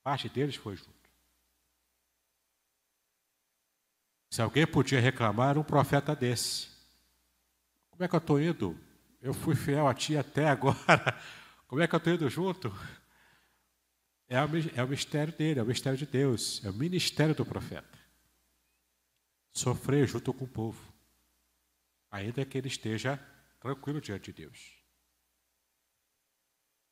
[0.00, 1.00] A parte deles foi junto.
[4.30, 6.68] Se alguém podia reclamar, um profeta desse.
[7.90, 8.78] Como é que eu estou indo?
[9.20, 11.20] Eu fui fiel a ti até agora.
[11.66, 12.72] Como é que eu estou indo junto?
[14.28, 17.44] É o, é o mistério dele, é o mistério de Deus, é o ministério do
[17.44, 17.98] profeta.
[19.52, 20.80] Sofrer junto com o povo,
[22.08, 23.20] ainda que ele esteja
[23.60, 24.80] tranquilo diante de Deus.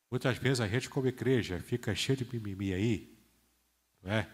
[0.09, 3.19] Muitas vezes a gente, como igreja, fica cheio de mimimi aí,
[4.01, 4.29] não é?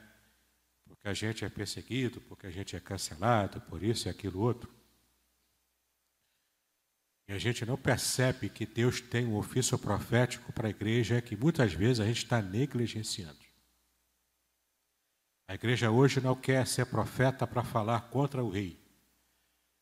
[0.85, 4.73] Porque a gente é perseguido, porque a gente é cancelado, por isso e aquilo outro.
[7.27, 11.35] E a gente não percebe que Deus tem um ofício profético para a igreja que
[11.35, 13.43] muitas vezes a gente está negligenciando.
[15.47, 18.79] A igreja hoje não quer ser profeta para falar contra o rei.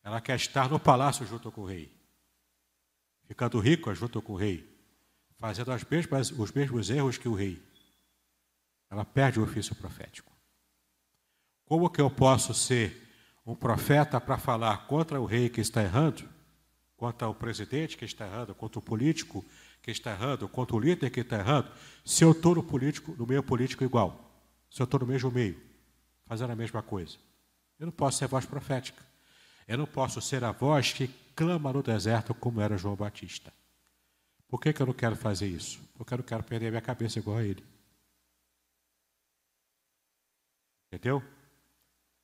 [0.01, 1.92] Ela quer estar no palácio junto com o rei
[3.25, 4.67] ficando rico junto com o rei,
[5.39, 7.61] fazendo as mesmas, os mesmos erros que o rei.
[8.89, 10.31] Ela perde o ofício profético.
[11.65, 13.01] Como que eu posso ser
[13.45, 16.29] um profeta para falar contra o rei que está errando,
[16.95, 19.43] contra o presidente que está errando, contra o político
[19.81, 21.69] que está errando, contra o líder que está errando,
[22.05, 25.61] se eu estou no, político, no meio político igual, se eu estou no mesmo meio,
[26.25, 27.17] fazendo a mesma coisa?
[27.77, 29.03] Eu não posso ser voz profética.
[29.67, 33.53] Eu não posso ser a voz que clama no deserto como era João Batista.
[34.47, 35.79] Por que, que eu não quero fazer isso?
[35.95, 37.63] Porque eu não quero perder minha cabeça igual a ele.
[40.87, 41.23] Entendeu?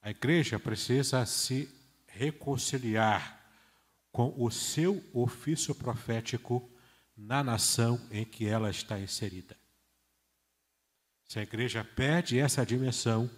[0.02, 1.68] A igreja precisa se
[2.08, 3.40] reconciliar
[4.12, 6.70] com o seu ofício profético
[7.16, 9.58] na nação em que ela está inserida.
[11.26, 13.30] Se a igreja perde essa dimensão,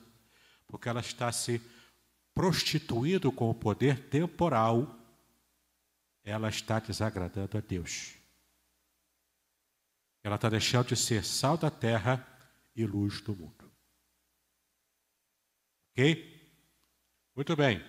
[0.68, 1.62] porque ela está se
[2.34, 5.01] prostituindo com o poder temporal
[6.24, 8.16] ela está desagradando a Deus.
[10.24, 12.26] Ela está deixando de ser sal da terra
[12.76, 13.72] e luz do mundo.
[15.92, 16.42] Ok?
[17.36, 17.84] Muito bem.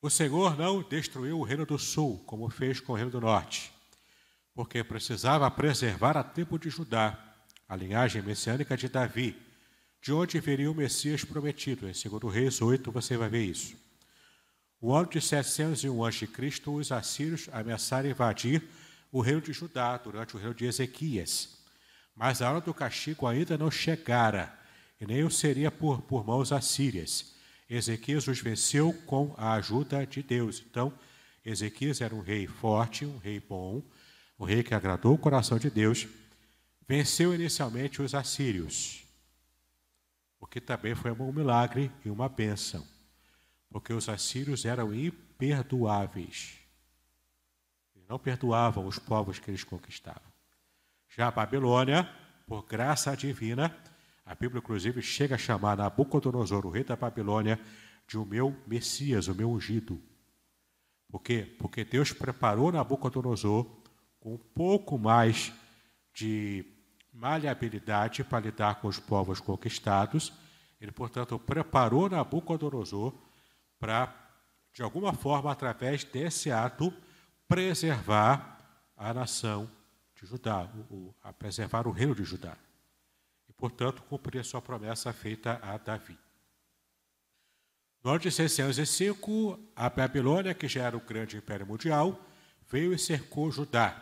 [0.00, 3.72] O Senhor não destruiu o reino do sul, como fez com o reino do norte,
[4.54, 7.18] porque precisava preservar a tribo de Judá,
[7.68, 9.36] a linhagem messiânica de Davi,
[10.00, 11.88] de onde viria o Messias prometido.
[11.88, 13.87] Em 2 Reis 8 você vai ver isso.
[14.80, 16.28] O ano de 701 a.C.,
[16.66, 18.62] os assírios ameaçaram invadir
[19.10, 21.58] o reino de Judá durante o reino de Ezequias.
[22.14, 24.56] Mas a hora do castigo ainda não chegara,
[25.00, 27.34] e nem o seria por, por mãos assírias.
[27.68, 30.62] Ezequias os venceu com a ajuda de Deus.
[30.68, 30.92] Então,
[31.44, 33.82] Ezequias era um rei forte, um rei bom,
[34.38, 36.06] um rei que agradou o coração de Deus.
[36.86, 39.04] Venceu inicialmente os assírios.
[40.40, 42.86] o que também foi um milagre e uma bênção,
[43.70, 46.58] porque os assírios eram imperdoáveis.
[47.94, 50.32] Eles não perdoavam os povos que eles conquistavam.
[51.08, 52.08] Já a Babilônia,
[52.46, 53.76] por graça divina,
[54.24, 57.58] a Bíblia inclusive chega a chamar Nabucodonosor, o rei da Babilônia,
[58.06, 60.00] de o meu Messias, o meu ungido.
[61.08, 61.56] Por quê?
[61.58, 63.66] Porque Deus preparou Nabucodonosor
[64.20, 65.52] com um pouco mais
[66.12, 66.64] de
[67.12, 70.32] maleabilidade para lidar com os povos conquistados.
[70.80, 73.14] Ele, portanto, preparou Nabucodonosor
[73.78, 74.14] para,
[74.72, 76.92] de alguma forma, através desse ato,
[77.46, 78.58] preservar
[78.96, 79.70] a nação
[80.14, 82.56] de Judá, o, a preservar o reino de Judá.
[83.48, 86.18] E, portanto, cumprir a sua promessa feita a Davi.
[88.02, 92.18] No ano de 605, a Babilônia, que já era o grande império mundial,
[92.68, 93.96] veio e cercou Judá,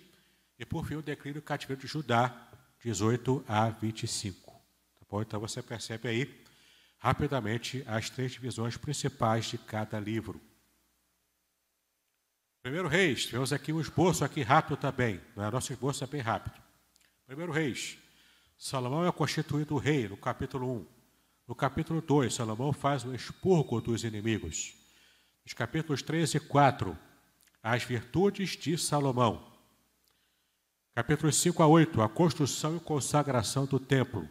[0.58, 2.50] E, por fim, o declínio de cativeiro de Judá,
[2.84, 4.52] 18 a 25.
[4.52, 5.22] Tá bom?
[5.22, 6.47] Então, você percebe aí,
[6.98, 10.41] rapidamente, as três divisões principais de cada livro.
[12.62, 15.22] Primeiro Reis, tivemos aqui um esboço aqui rápido também.
[15.36, 15.50] Né?
[15.50, 16.62] Nosso esboço é bem rápido.
[17.26, 17.98] Primeiro Reis,
[18.58, 20.88] Salomão é constituído rei, no capítulo 1.
[21.48, 24.74] No capítulo 2, Salomão faz o expurgo dos inimigos.
[25.45, 26.98] Nos capítulos 3 e 4,
[27.64, 29.45] as virtudes de Salomão.
[30.93, 34.28] Capítulos 5 a 8, a construção e consagração do templo.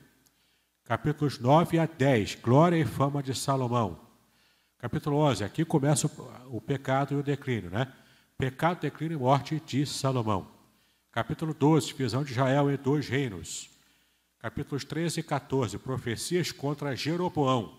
[0.87, 4.01] Capítulos 9 a 10, glória e fama de Salomão.
[4.79, 7.93] Capítulo 11, aqui começa o, o pecado e o declínio, né?
[8.39, 10.47] Pecado, declínio e morte de Salomão.
[11.13, 13.77] Capítulo 12, divisão de Israel em dois reinos
[14.47, 17.73] capítulos 13 e 14, profecias contra Jeroboão.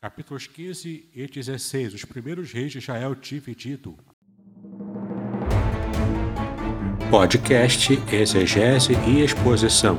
[0.00, 3.98] Capítulos 15 e 16, os primeiros reis de Israel dividido.
[7.10, 9.98] Podcast Exegese e Exposição.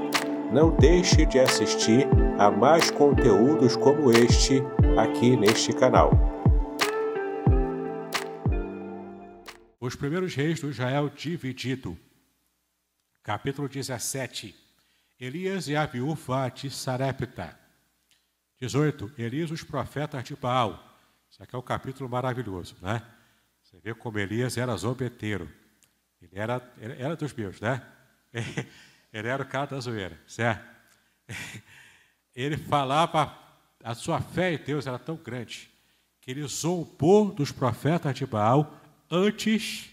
[0.51, 2.05] não deixe de assistir
[2.37, 4.61] a mais conteúdos como este
[4.99, 6.11] aqui neste canal.
[9.79, 11.97] Os primeiros reis do Israel dividido
[13.23, 14.53] capítulo 17.
[15.19, 17.57] Elias e a viúva de Sarepta.
[18.59, 19.13] 18.
[19.17, 20.83] Elias os profetas de Baal.
[21.29, 23.01] Isso aqui é um capítulo maravilhoso, né?
[23.63, 25.49] Você vê como Elias era zombeteiro.
[26.21, 27.81] Ele era, era dos meus, né?
[29.11, 30.65] Ele era o cara da zoeira, certo?
[32.33, 33.37] Ele falava,
[33.83, 35.69] a sua fé em Deus era tão grande,
[36.21, 39.89] que ele zombou dos profetas de Baal antes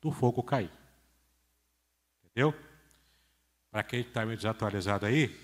[0.00, 0.70] do fogo cair.
[2.24, 2.52] Entendeu?
[3.70, 5.38] Para quem está meio desatualizado aí,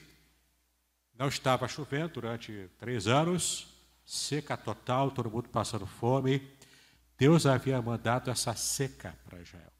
[1.16, 3.68] não estava chovendo durante três anos,
[4.04, 6.50] seca total, todo mundo passando fome.
[7.16, 9.71] Deus havia mandado essa seca para Israel.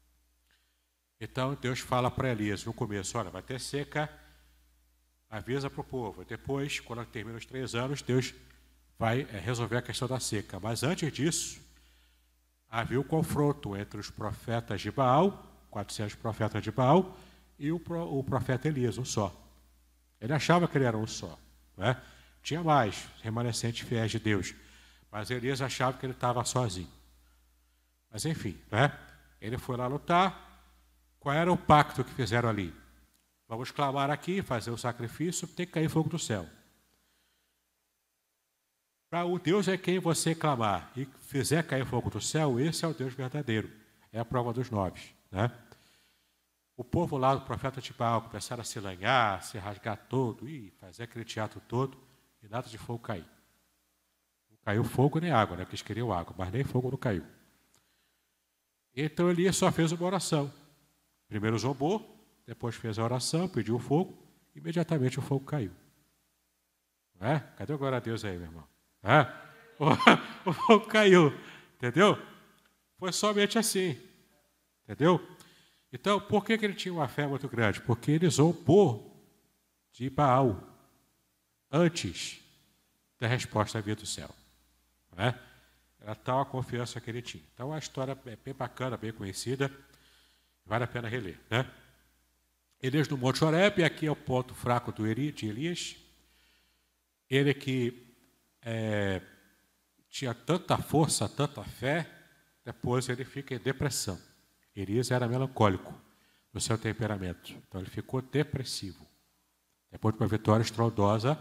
[1.23, 4.09] Então Deus fala para Elias no começo: olha, vai ter seca,
[5.29, 6.25] avisa para o povo.
[6.25, 8.33] Depois, quando termina os três anos, Deus
[8.99, 10.59] vai eh, resolver a questão da seca.
[10.59, 11.61] Mas antes disso,
[12.69, 17.17] havia o um confronto entre os profetas de Baal 400 profetas de Baal
[17.57, 17.79] e o,
[18.23, 19.33] profeta Elias, um só.
[20.21, 21.37] Ele achava que ele era um só.
[21.75, 21.99] Né?
[22.43, 24.53] Tinha mais remanescentes fiéis de Deus,
[25.11, 26.91] mas Elias achava que ele estava sozinho.
[28.11, 28.95] Mas enfim, né?
[29.41, 30.52] ele foi lá lutar.
[31.23, 32.75] Qual era o pacto que fizeram ali?
[33.47, 36.45] Vamos clamar aqui, fazer o sacrifício, tem que cair fogo do céu.
[39.09, 42.87] Para o Deus é quem você clamar e fizer cair fogo do céu, esse é
[42.89, 43.71] o Deus verdadeiro.
[44.11, 45.15] É a prova dos nove.
[45.31, 45.49] Né?
[46.75, 51.03] O povo lá do profeta Tibaal começaram a se lanhar, se rasgar todo, e fazer
[51.03, 51.97] aquele teatro todo,
[52.41, 53.25] e nada de fogo cair.
[54.49, 55.63] Não caiu fogo nem água, né?
[55.63, 57.25] porque eles queriam água, mas nem fogo não caiu.
[58.93, 60.51] Então Elias só fez uma oração.
[61.33, 62.15] Primeiro zombou,
[62.45, 64.15] depois fez a oração, pediu o fogo,
[64.55, 65.71] imediatamente o fogo caiu.
[67.19, 67.39] É?
[67.57, 68.63] Cadê o glória a Deus aí, meu irmão?
[69.01, 69.21] É?
[69.79, 69.89] O,
[70.51, 71.33] o fogo caiu,
[71.75, 72.21] entendeu?
[72.99, 73.99] Foi somente assim,
[74.83, 75.19] entendeu?
[75.91, 77.81] Então, por que, que ele tinha uma fé muito grande?
[77.81, 79.27] Porque ele zombou
[79.91, 80.61] de Baal
[81.71, 82.43] antes
[83.19, 84.29] da resposta vir do céu.
[85.11, 85.39] Não é?
[85.99, 87.43] Era tal a confiança que ele tinha.
[87.55, 89.71] Então, a história é bem bacana, bem conhecida,
[90.65, 91.39] vale a pena reler.
[91.49, 91.69] Né?
[92.81, 95.95] Elias no Monte Horeb, aqui é o ponto fraco do de Elias.
[97.29, 98.15] Ele que
[98.61, 99.21] é,
[100.09, 102.09] tinha tanta força, tanta fé,
[102.63, 104.19] depois ele fica em depressão.
[104.75, 105.93] Elias era melancólico
[106.53, 109.07] no seu temperamento, então ele ficou depressivo.
[109.91, 111.39] Depois de uma vitória estrondosa,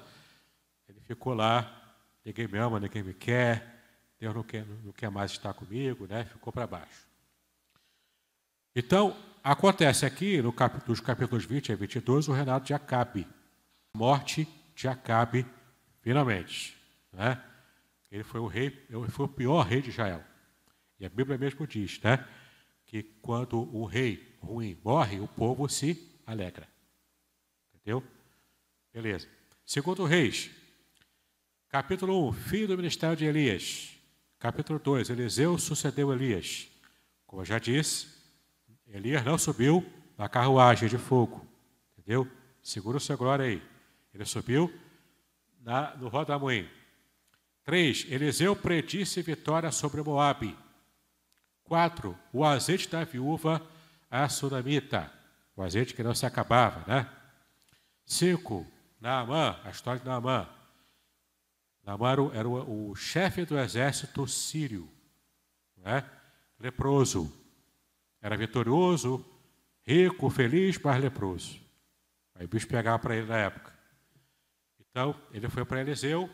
[0.89, 3.83] ele ficou lá, ninguém me ama, ninguém me quer,
[4.19, 6.25] Deus não quer, não quer mais estar comigo, né?
[6.25, 7.12] ficou para baixo.
[8.75, 9.15] Então,
[9.45, 13.27] acontece aqui, no capítulo, nos capítulos 20 a 22, o renato de Acabe.
[13.95, 15.45] Morte de Acabe,
[16.01, 16.75] finalmente.
[17.13, 17.43] Né?
[18.11, 18.71] Ele foi o rei,
[19.11, 20.25] foi o pior rei de Israel.
[20.99, 22.27] E a Bíblia mesmo diz, né?
[22.87, 26.69] Que quando o rei ruim morre, o povo se alegra.
[27.75, 28.03] Entendeu?
[28.93, 29.29] Beleza.
[29.67, 30.51] Segundo Reis,
[31.69, 33.97] capítulo 1, fim do ministério de Elias.
[34.39, 36.69] Capítulo 2, Eliseu sucedeu Elias.
[37.27, 38.12] Como eu já disse,
[38.93, 39.85] Elias não subiu
[40.19, 41.47] na carruagem de fogo.
[41.97, 42.31] Entendeu?
[42.63, 43.63] Segura o glória aí.
[44.13, 44.73] Ele subiu
[45.61, 46.69] na, no rodamuim.
[47.65, 48.07] 3.
[48.11, 50.57] Eliseu predisse vitória sobre Moabe.
[51.65, 52.17] 4.
[52.33, 53.67] O azeite da viúva
[54.11, 55.11] a Sunamita.
[55.57, 57.11] O azeite que não se acabava, né?
[58.05, 58.67] 5.
[59.01, 60.47] Naamã, a história de Naamã.
[61.83, 64.89] Naamã era o, o chefe do exército sírio,
[65.79, 66.05] né?
[66.61, 67.42] leproso.
[68.23, 69.25] Era vitorioso,
[69.85, 71.61] rico, feliz, mas leproso.
[72.37, 73.73] Aí o bicho pegava para ele na época.
[74.79, 76.31] Então, ele foi para Eliseu,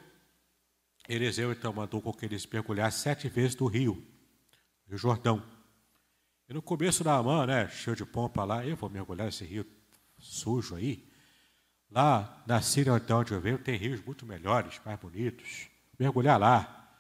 [1.08, 4.06] Eliseu então mandou com que eles mergulhassem sete vezes no rio,
[4.86, 5.42] Rio Jordão.
[6.46, 9.66] E no começo da mão, né, cheio de pompa lá, eu vou mergulhar nesse rio
[10.18, 11.08] sujo aí.
[11.90, 15.68] Lá na Síria, então, onde eu venho, tem rios muito melhores, mais bonitos.
[15.98, 16.90] Mergulhar lá.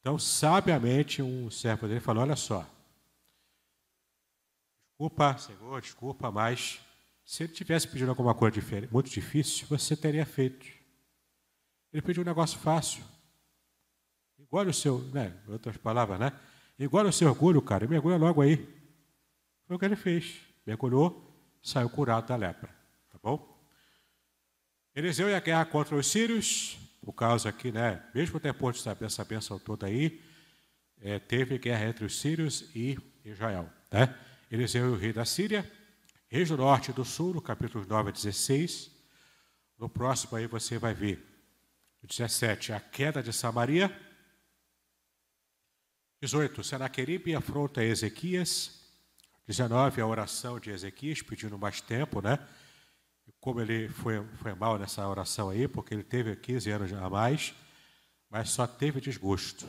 [0.00, 2.68] Então, sabiamente, um servo dele falou: Olha só,
[5.00, 6.78] desculpa, Senhor, desculpa, mas
[7.24, 8.60] se ele tivesse pedido alguma coisa
[8.92, 10.66] muito difícil, você teria feito.
[11.90, 13.02] Ele pediu um negócio fácil.
[14.38, 15.34] Igual o seu, né?
[15.48, 16.38] Outras palavras, né?
[16.78, 18.56] Igual o seu orgulho, cara, mergulha logo aí.
[19.66, 20.38] Foi o que ele fez.
[20.66, 22.68] Mergulhou, saiu curado da lepra.
[23.08, 23.58] Tá bom?
[24.94, 28.04] Eliseu ia guerra contra os sírios, por causa aqui, né?
[28.14, 30.20] Mesmo depois de saber essa bênção toda aí,
[31.00, 33.66] é, teve guerra entre os sírios e Israel.
[33.90, 34.14] Né?
[34.50, 35.70] Eliseu o rei da Síria,
[36.26, 38.90] reis do norte e do sul, no capítulo 9 a 16.
[39.78, 41.24] No próximo aí você vai ver.
[42.02, 43.96] 17, a queda de Samaria.
[46.20, 46.64] 18.
[46.64, 48.80] Senaqueribe afronta Ezequias.
[49.46, 50.00] 19.
[50.00, 52.36] A oração de Ezequias, pedindo mais tempo, né?
[53.38, 57.54] Como ele foi, foi mal nessa oração aí, porque ele teve 15 anos a mais,
[58.28, 59.64] mas só teve desgosto,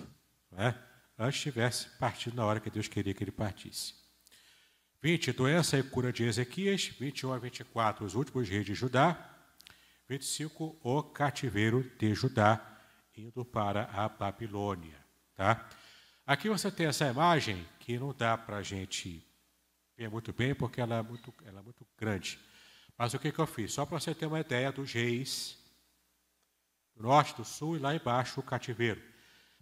[0.52, 0.76] né?
[1.20, 4.01] Antes tivesse partido na hora que Deus queria que ele partisse.
[5.02, 5.34] 20.
[5.34, 6.86] Doença e cura de Ezequias.
[7.00, 8.06] 21 a 24.
[8.06, 9.18] Os últimos reis de Judá.
[10.08, 10.80] 25.
[10.84, 12.62] O cativeiro de Judá,
[13.18, 15.04] indo para a Babilônia.
[15.36, 15.68] Tá?
[16.26, 19.26] Aqui você tem essa imagem que não dá para a gente
[19.98, 22.40] ver muito bem, porque ela é muito, ela é muito grande.
[22.96, 23.74] Mas o que, que eu fiz?
[23.74, 25.58] Só para você ter uma ideia dos reis
[26.96, 29.02] do norte, do sul e lá embaixo o cativeiro.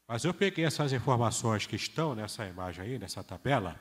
[0.06, 3.80] Mas eu peguei essas informações que estão nessa imagem aí, nessa tabela,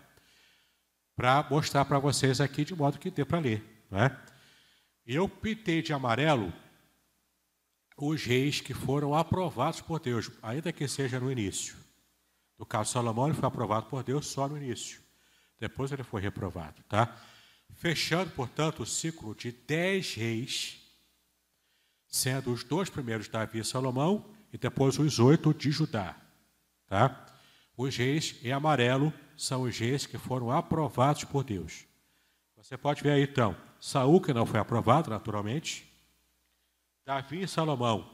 [1.18, 3.84] para mostrar para vocês aqui de modo que dê para ler.
[3.90, 4.16] Né?
[5.04, 6.52] Eu pintei de amarelo
[7.96, 11.74] os reis que foram aprovados por Deus, ainda que seja no início.
[12.56, 15.00] No caso de Salomão, ele foi aprovado por Deus só no início.
[15.58, 17.20] Depois ele foi reprovado, tá?
[17.74, 20.80] Fechando, portanto, o ciclo de dez reis,
[22.06, 26.14] sendo os dois primeiros Davi e Salomão, e depois os oito de Judá,
[26.86, 27.27] tá?
[27.78, 31.86] Os reis em amarelo são os reis que foram aprovados por Deus.
[32.56, 35.88] Você pode ver aí, então, Saul, que não foi aprovado, naturalmente.
[37.06, 38.10] Davi e Salomão.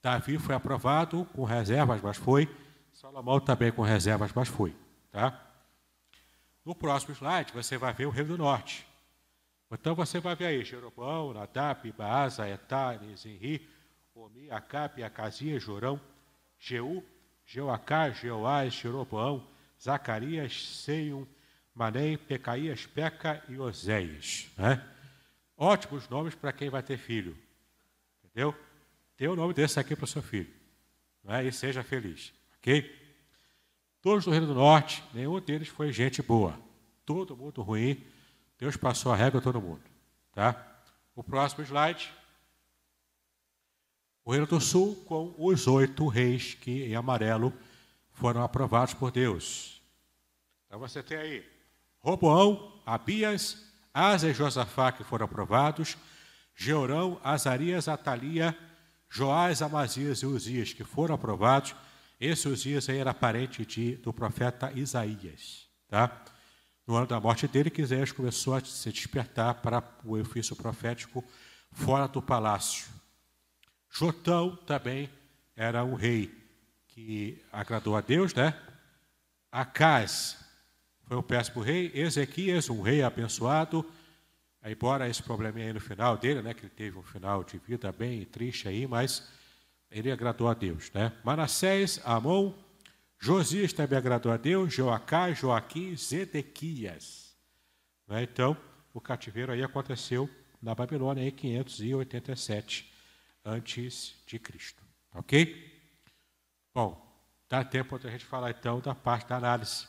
[0.00, 2.48] Davi foi aprovado com reservas, mas foi.
[2.92, 4.72] Salomão também com reservas, mas foi.
[5.10, 5.36] Tá?
[6.64, 8.86] No próximo slide, você vai ver o Reino do Norte.
[9.68, 13.68] Então você vai ver aí Jeroboão, Nadab, Baasa, Etá, Zenri,
[14.14, 16.00] Omi, Acabe, Acasias, Jorão,
[16.56, 17.04] Jeú,
[17.48, 19.42] Jeoacá, Jeoás, Jeroboão,
[19.82, 21.26] Zacarias, Seium,
[21.74, 24.50] Manem, Pecaías, Peca e Oséias.
[24.58, 24.86] Né?
[25.56, 27.34] Ótimos nomes para quem vai ter filho.
[28.22, 28.54] Entendeu?
[29.16, 30.52] Dê o nome desse aqui para o seu filho.
[31.24, 31.46] Né?
[31.46, 32.34] E seja feliz.
[32.58, 32.94] Ok?
[34.02, 36.60] Todos do Reino do Norte, nenhum deles foi gente boa.
[37.06, 38.04] Todo mundo ruim
[38.58, 39.82] Deus passou a régua a todo mundo.
[40.34, 40.54] Tá?
[41.16, 42.12] O próximo slide.
[44.28, 47.50] O Reino do Sul com os oito reis que, em amarelo,
[48.12, 49.80] foram aprovados por Deus.
[50.66, 51.44] Então você tem aí
[51.98, 53.64] Roboão, Abias,
[53.94, 55.96] Asa e Josafá que foram aprovados,
[56.54, 58.54] Georão, Azarias, Atalia,
[59.08, 61.74] Joás, Amazias e Uzias que foram aprovados.
[62.20, 65.66] Esse Uzias aí era parente de, do profeta Isaías.
[65.88, 66.22] Tá?
[66.86, 71.24] No ano da morte dele, Quisés começou a se despertar para o ofício profético
[71.72, 72.98] fora do palácio.
[73.98, 75.10] Jotão também
[75.56, 76.32] era um rei
[76.86, 78.56] que agradou a Deus, né?
[79.50, 80.38] Acás
[81.02, 81.90] foi um péssimo rei.
[81.92, 83.84] Ezequias, um rei abençoado.
[84.64, 86.54] Embora esse probleminha aí no final dele, né?
[86.54, 89.28] Que ele teve um final de vida bem triste aí, mas
[89.90, 91.12] ele agradou a Deus, né?
[91.24, 92.52] Manassés, Amon,
[93.18, 97.34] Josias também agradou a Deus, Joacá, Joaquim, Zedequias.
[98.06, 98.22] Né?
[98.22, 98.56] Então,
[98.94, 100.30] o cativeiro aí aconteceu
[100.62, 102.97] na Babilônia em 587
[103.48, 104.82] antes de Cristo.
[105.14, 105.66] Ok?
[106.74, 107.04] Bom,
[107.48, 109.86] dá tempo para a gente falar então da parte da análise.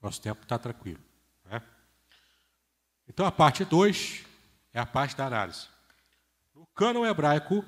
[0.00, 1.00] Nosso tempo está tranquilo.
[1.44, 1.62] Né?
[3.08, 4.24] Então, a parte 2
[4.72, 5.68] é a parte da análise.
[6.54, 7.64] No cânon hebraico,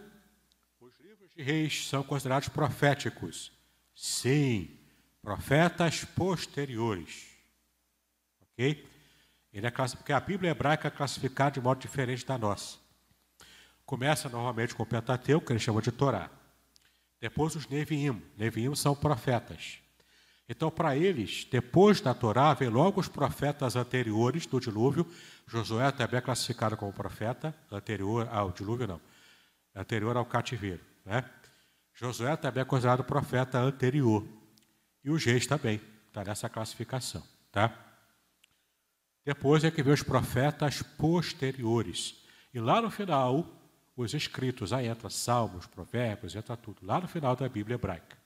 [0.81, 3.53] os livros de reis são considerados proféticos
[3.95, 4.77] Sim,
[5.23, 7.29] profetas posteriores.
[8.41, 8.91] Ok?
[9.53, 12.84] Ele é porque a Bíblia hebraica é classificada de modo diferente da nossa.
[13.87, 16.31] Começa normalmente com o Pentateuco, que ele chama de Torá.
[17.21, 18.23] Depois os Neviim.
[18.37, 19.79] Neviim são profetas.
[20.49, 25.11] Então, para eles, depois da Torá, vem logo os profetas anteriores do dilúvio.
[25.47, 29.01] Josué também é classificado como profeta, anterior ao dilúvio, não.
[29.75, 30.83] Anterior ao cativeiro.
[31.05, 31.25] Né?
[31.95, 34.27] Josué também é considerado profeta anterior.
[35.03, 37.23] E os reis também, está nessa classificação.
[37.51, 37.73] Tá?
[39.25, 42.23] Depois é que vem os profetas posteriores.
[42.53, 43.64] E lá no final,
[43.97, 46.85] os escritos, aí entra Salmos, Provérbios, entra tudo.
[46.85, 48.19] Lá no final da Bíblia hebraica.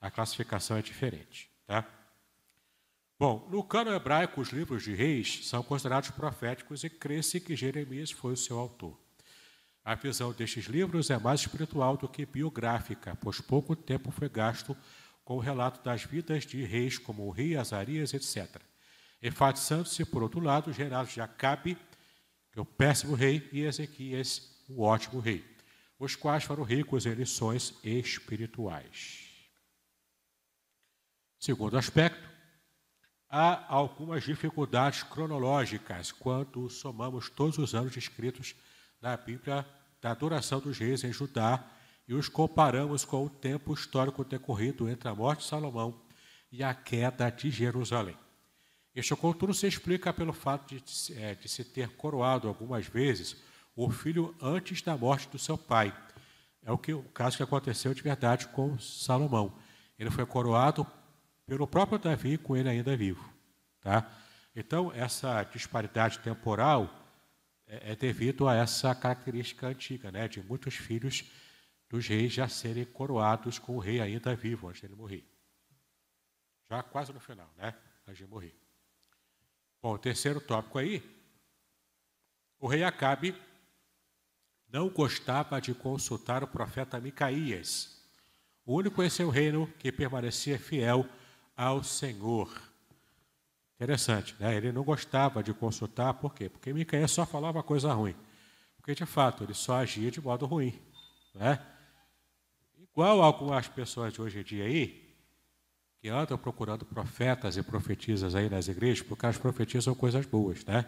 [0.00, 1.48] A classificação é diferente.
[1.66, 1.84] Tá?
[3.18, 8.10] Bom, no cano hebraico, os livros de reis são considerados proféticos e crê-se que Jeremias
[8.10, 8.98] foi o seu autor.
[9.84, 14.76] A visão destes livros é mais espiritual do que biográfica, pois pouco tempo foi gasto
[15.24, 18.60] com o relato das vidas de reis como o rei Azarias, etc.
[19.22, 21.78] Enfatizando-se, por outro lado, os relatos de Acabe,
[22.52, 25.44] que é o péssimo rei, e Ezequias, o ótimo rei,
[25.98, 29.24] os quais foram ricos em lições espirituais.
[31.38, 32.28] Segundo aspecto,
[33.28, 38.54] há algumas dificuldades cronológicas quando somamos todos os anos escritos
[39.00, 39.66] na Bíblia
[40.00, 41.64] da adoração dos reis em Judá
[42.08, 46.00] e os comparamos com o tempo histórico decorrido entre a morte de Salomão
[46.50, 48.16] e a queda de Jerusalém.
[48.94, 50.82] Este contorno se explica pelo fato de,
[51.14, 53.36] é, de se ter coroado algumas vezes
[53.76, 55.94] o filho antes da morte do seu pai.
[56.62, 59.56] É o, que, o caso que aconteceu de verdade com Salomão.
[59.98, 60.86] Ele foi coroado
[61.46, 63.32] pelo próprio Davi, com ele ainda vivo.
[63.80, 64.10] Tá?
[64.54, 66.90] Então, essa disparidade temporal
[67.66, 71.24] é, é devido a essa característica antiga, né, de muitos filhos
[71.88, 75.24] dos reis já serem coroados com o rei ainda vivo antes dele morrer.
[76.68, 77.74] Já quase no final, né,
[78.08, 78.58] antes de morrer.
[79.80, 81.00] Bom, o terceiro tópico aí,
[82.58, 83.36] o rei Acabe
[84.72, 87.96] não gostava de consultar o profeta Micaías,
[88.64, 91.06] o único em seu reino que permanecia fiel
[91.56, 92.50] ao Senhor.
[93.76, 94.56] Interessante, né?
[94.56, 96.48] Ele não gostava de consultar, por quê?
[96.48, 98.16] Porque Micaías só falava coisa ruim.
[98.76, 100.78] Porque, de fato, ele só agia de modo ruim.
[101.34, 101.60] Né?
[102.78, 105.06] Igual algumas pessoas de hoje em dia aí,
[106.00, 110.86] que andam procurando profetas e profetisas aí nas igrejas, porque elas profetizam coisas boas, né?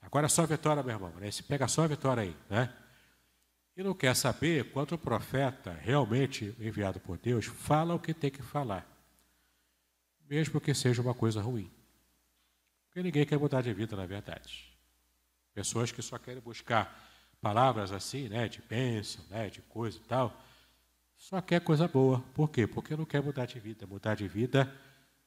[0.00, 1.30] Agora é só a vitória, meu irmão, né?
[1.30, 2.72] Se pega só a vitória aí, né?
[3.76, 8.30] E não quer saber quanto o profeta, realmente enviado por Deus, fala o que tem
[8.30, 8.86] que falar,
[10.28, 11.70] mesmo que seja uma coisa ruim.
[12.86, 14.70] Porque ninguém quer mudar de vida, na verdade.
[15.54, 17.10] Pessoas que só querem buscar
[17.40, 20.38] palavras assim, né, de bênção, né, de coisa e tal,
[21.16, 22.20] só quer coisa boa.
[22.34, 22.66] Por quê?
[22.66, 23.86] Porque não quer mudar de vida.
[23.86, 24.72] Mudar de vida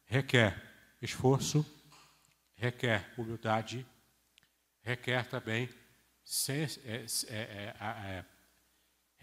[0.06, 0.62] requer
[1.02, 1.66] esforço,
[2.56, 3.86] requer humildade,
[4.82, 5.70] requer também
[6.50, 8.26] é, é, é,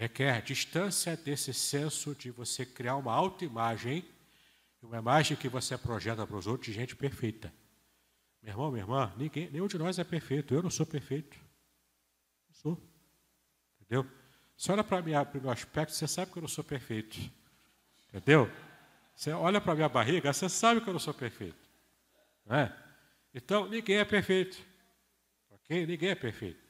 [0.03, 4.05] requer distância desse senso de você criar uma autoimagem,
[4.83, 7.53] uma imagem que você projeta para os outros de gente perfeita.
[8.43, 10.53] Meu irmão, minha irmã, ninguém, nenhum de nós é perfeito.
[10.53, 11.39] Eu não sou perfeito.
[12.49, 12.83] Não sou.
[13.81, 14.05] Entendeu?
[14.57, 17.17] Você olha para o meu aspecto, você sabe que eu não sou perfeito.
[18.09, 18.51] Entendeu?
[19.15, 21.71] Você olha para a minha barriga, você sabe que eu não sou perfeito.
[22.45, 22.77] Não é?
[23.33, 24.61] Então, ninguém é perfeito.
[25.49, 25.87] Ok?
[25.87, 26.62] Ninguém é perfeito.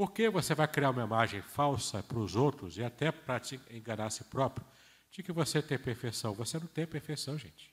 [0.00, 3.38] Por que você vai criar uma imagem falsa para os outros e até para
[3.70, 4.66] enganar a si próprio
[5.10, 6.32] de que você tem perfeição?
[6.32, 7.70] Você não tem perfeição, gente.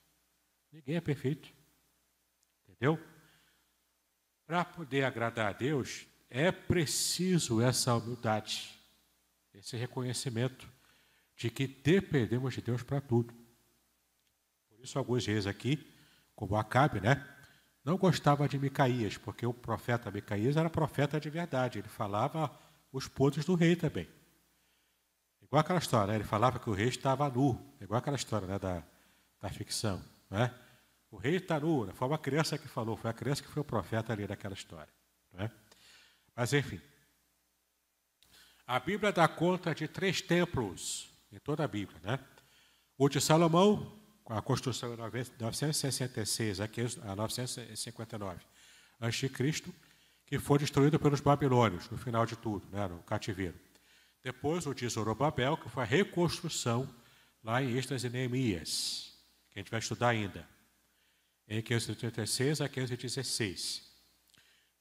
[0.69, 1.49] Ninguém é perfeito.
[2.67, 3.01] Entendeu?
[4.45, 8.77] Para poder agradar a Deus, é preciso essa humildade,
[9.53, 10.69] esse reconhecimento
[11.33, 13.33] de que dependemos de Deus para tudo.
[14.67, 15.95] Por isso, alguns reis aqui,
[16.35, 17.25] como Acabe, né,
[17.87, 22.51] não gostava de Micaías, porque o profeta Micaías era profeta de verdade, ele falava
[22.91, 24.09] os podres do rei também.
[25.41, 26.15] Igual aquela história, né?
[26.15, 28.83] ele falava que o rei estava nu, igual aquela história né, da,
[29.39, 30.03] da ficção.
[30.29, 30.53] Né?
[31.09, 31.93] O rei está nu, né?
[31.93, 34.91] foi uma criança que falou, foi a criança que foi o profeta ali daquela história.
[35.31, 35.49] Né?
[36.35, 36.81] Mas, enfim.
[38.67, 42.01] A Bíblia dá conta de três templos em toda a Bíblia.
[42.03, 42.19] Né?
[42.97, 43.96] O de Salomão,
[44.29, 48.39] a construção em 966 a 959
[48.99, 49.63] a.C.,
[50.25, 53.55] que foi destruído pelos babilônios no final de tudo, né, no cativeiro.
[54.23, 56.89] Depois o de Zorobabel, que foi a reconstrução
[57.43, 59.13] lá em Esdras e Neemias,
[59.49, 60.45] que a gente vai estudar ainda
[61.47, 63.87] em 536 a 516.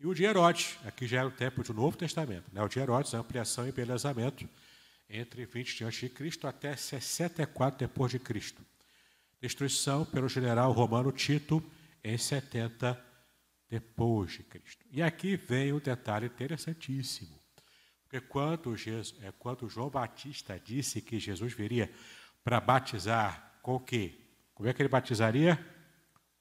[0.00, 2.44] E o de Herodes, aqui já era o tempo do Novo Testamento.
[2.52, 2.60] Né?
[2.62, 4.48] O de Herodes, a ampliação e embelezamento
[5.08, 6.12] entre 20 a.C.
[6.42, 8.60] até 64 depois de Cristo.
[9.46, 11.62] Destruição pelo general romano Tito
[12.02, 13.02] em 70
[13.68, 14.84] depois de Cristo.
[14.90, 17.38] E aqui vem um detalhe interessantíssimo.
[18.02, 21.90] Porque quando, Jesus, é, quando João Batista disse que Jesus viria
[22.44, 24.14] para batizar com o quê?
[24.54, 25.58] Como é que ele batizaria?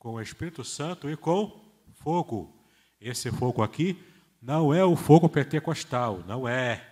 [0.05, 1.51] com o Espírito Santo e com
[1.95, 2.55] fogo.
[3.01, 3.99] Esse fogo aqui
[4.39, 6.87] não é o fogo pentecostal, não é.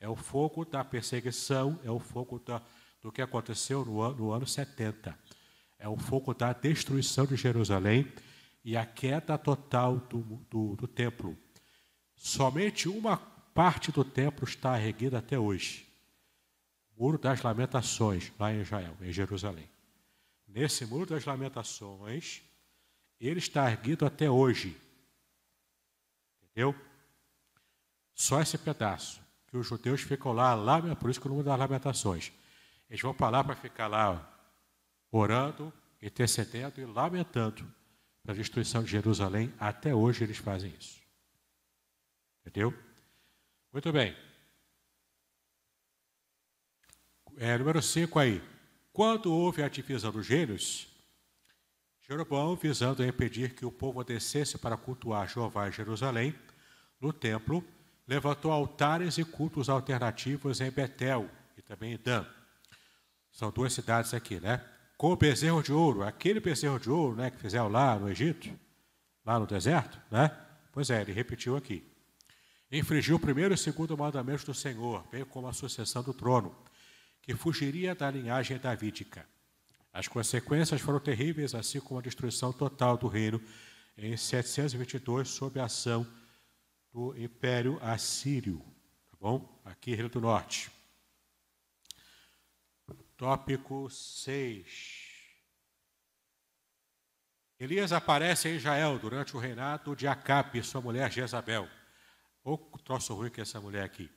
[0.00, 2.60] É o fogo da perseguição, é o fogo da,
[3.00, 5.16] do que aconteceu no ano, no ano 70.
[5.80, 8.06] É o fogo da destruição de Jerusalém
[8.62, 10.20] e a queda total do,
[10.50, 11.36] do, do templo.
[12.14, 15.86] Somente uma parte do templo está erguida até hoje.
[16.94, 19.70] Muro das Lamentações, lá em Israel, em Jerusalém.
[20.46, 22.42] Nesse muro das lamentações,
[23.18, 24.76] ele está erguido até hoje.
[26.42, 26.74] Entendeu?
[28.14, 29.18] Só esse pedaço.
[29.46, 32.32] Que os judeus ficam lá, lá por isso que o nome das lamentações.
[32.88, 34.29] Eles vão para lá para ficar lá
[35.10, 37.66] orando, intercedendo e lamentando
[38.22, 39.52] pela destruição de Jerusalém.
[39.58, 41.00] Até hoje eles fazem isso.
[42.40, 42.74] Entendeu?
[43.72, 44.16] Muito bem.
[47.36, 48.42] É, número 5 aí.
[48.92, 50.88] Quando houve a divisão dos gênios,
[52.00, 56.34] Jeroboão, visando impedir que o povo descesse para cultuar Jeová em Jerusalém,
[57.00, 57.64] no templo,
[58.06, 62.26] levantou altares e cultos alternativos em Betel e também em Dan.
[63.30, 64.60] São duas cidades aqui, né?
[65.00, 68.50] Com o bezerro de ouro, aquele bezerro de ouro né, que fizeram lá no Egito,
[69.24, 70.30] lá no deserto, né?
[70.70, 71.82] Pois é, ele repetiu aqui.
[72.70, 76.54] Infringiu o primeiro e o segundo mandamento do Senhor, bem como a sucessão do trono
[77.22, 79.26] que fugiria da linhagem davídica.
[79.90, 83.40] As consequências foram terríveis, assim como a destruição total do reino
[83.96, 86.06] em 722 sob a ação
[86.92, 88.62] do Império Assírio.
[89.10, 89.62] Tá bom?
[89.64, 90.70] Aqui, Reino do Norte.
[93.20, 94.66] Tópico 6.
[97.58, 101.68] Elias aparece em Israel durante o reinado de Acabe e sua mulher Jezabel.
[102.42, 104.10] Pouco troço ruim que essa mulher aqui.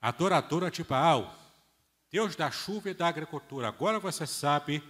[0.00, 1.36] Adoradora de Baal,
[2.08, 3.66] Deus da chuva e da agricultura.
[3.66, 4.80] Agora você sabe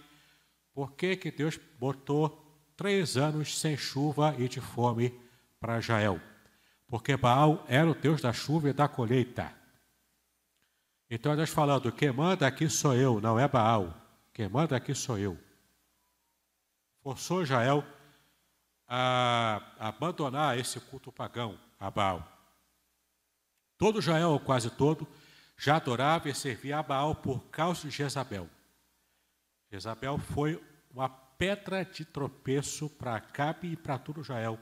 [0.71, 5.19] por que, que Deus botou três anos sem chuva e de fome
[5.59, 6.21] para Israel.
[6.85, 9.51] Porque Baal era o Deus da chuva e da colheita.
[11.09, 13.93] Então Deus falando, quem manda aqui sou eu, não é Baal.
[14.33, 15.37] Quem manda aqui sou eu.
[17.01, 17.83] Forçou Israel
[18.87, 22.25] a abandonar esse culto pagão a Baal.
[23.77, 25.07] Todo Israel, ou quase todo,
[25.57, 28.49] já adorava e servia a Baal por causa de Jezabel.
[29.71, 34.59] Jezabel foi uma pedra de tropeço para Acabe e para todo Israel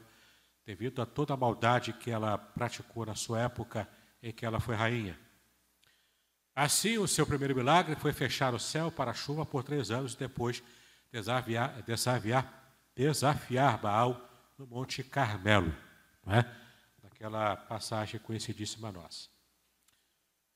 [0.64, 3.88] devido a toda a maldade que ela praticou na sua época
[4.20, 5.25] em que ela foi rainha.
[6.56, 10.14] Assim, o seu primeiro milagre foi fechar o céu para a chuva por três anos
[10.14, 10.62] e depois
[11.12, 14.26] desafiar, desafiar, desafiar Baal
[14.56, 15.70] no Monte Carmelo,
[16.24, 16.50] não é?
[17.02, 19.28] naquela passagem conhecidíssima nossa.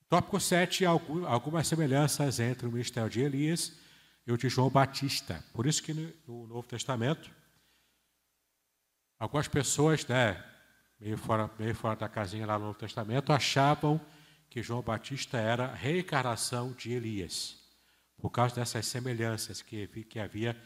[0.09, 3.79] Tópico 7, algumas semelhanças entre o ministério de Elias
[4.27, 5.45] e o de João Batista.
[5.53, 5.93] Por isso que
[6.27, 7.31] no Novo Testamento,
[9.19, 10.43] algumas pessoas, né,
[10.99, 14.20] meio fora, meio fora da casinha lá no Novo Testamento, achavam que
[14.57, 17.57] João Batista era a reencarnação de Elias,
[18.19, 20.61] por causa dessas semelhanças que, que havia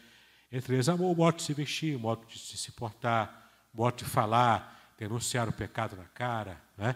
[0.51, 0.87] entre eles.
[0.87, 5.47] O modo de se vestir, o modo de se portar, o modo de falar, denunciar
[5.47, 6.61] o pecado na cara.
[6.75, 6.95] Né?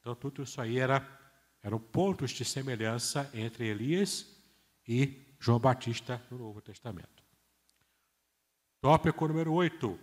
[0.00, 1.06] Então, tudo isso aí era,
[1.62, 4.26] eram pontos de semelhança entre Elias
[4.88, 7.22] e João Batista no Novo Testamento.
[8.80, 9.98] Tópico número 8.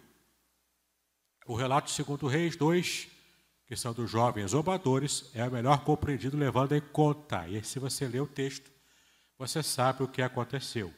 [1.48, 3.10] O relato segundo Reis 2,
[3.70, 7.48] que são dos jovens zombadores, é melhor compreendido levando em conta.
[7.48, 8.72] E se você ler o texto,
[9.38, 10.92] você sabe o que aconteceu.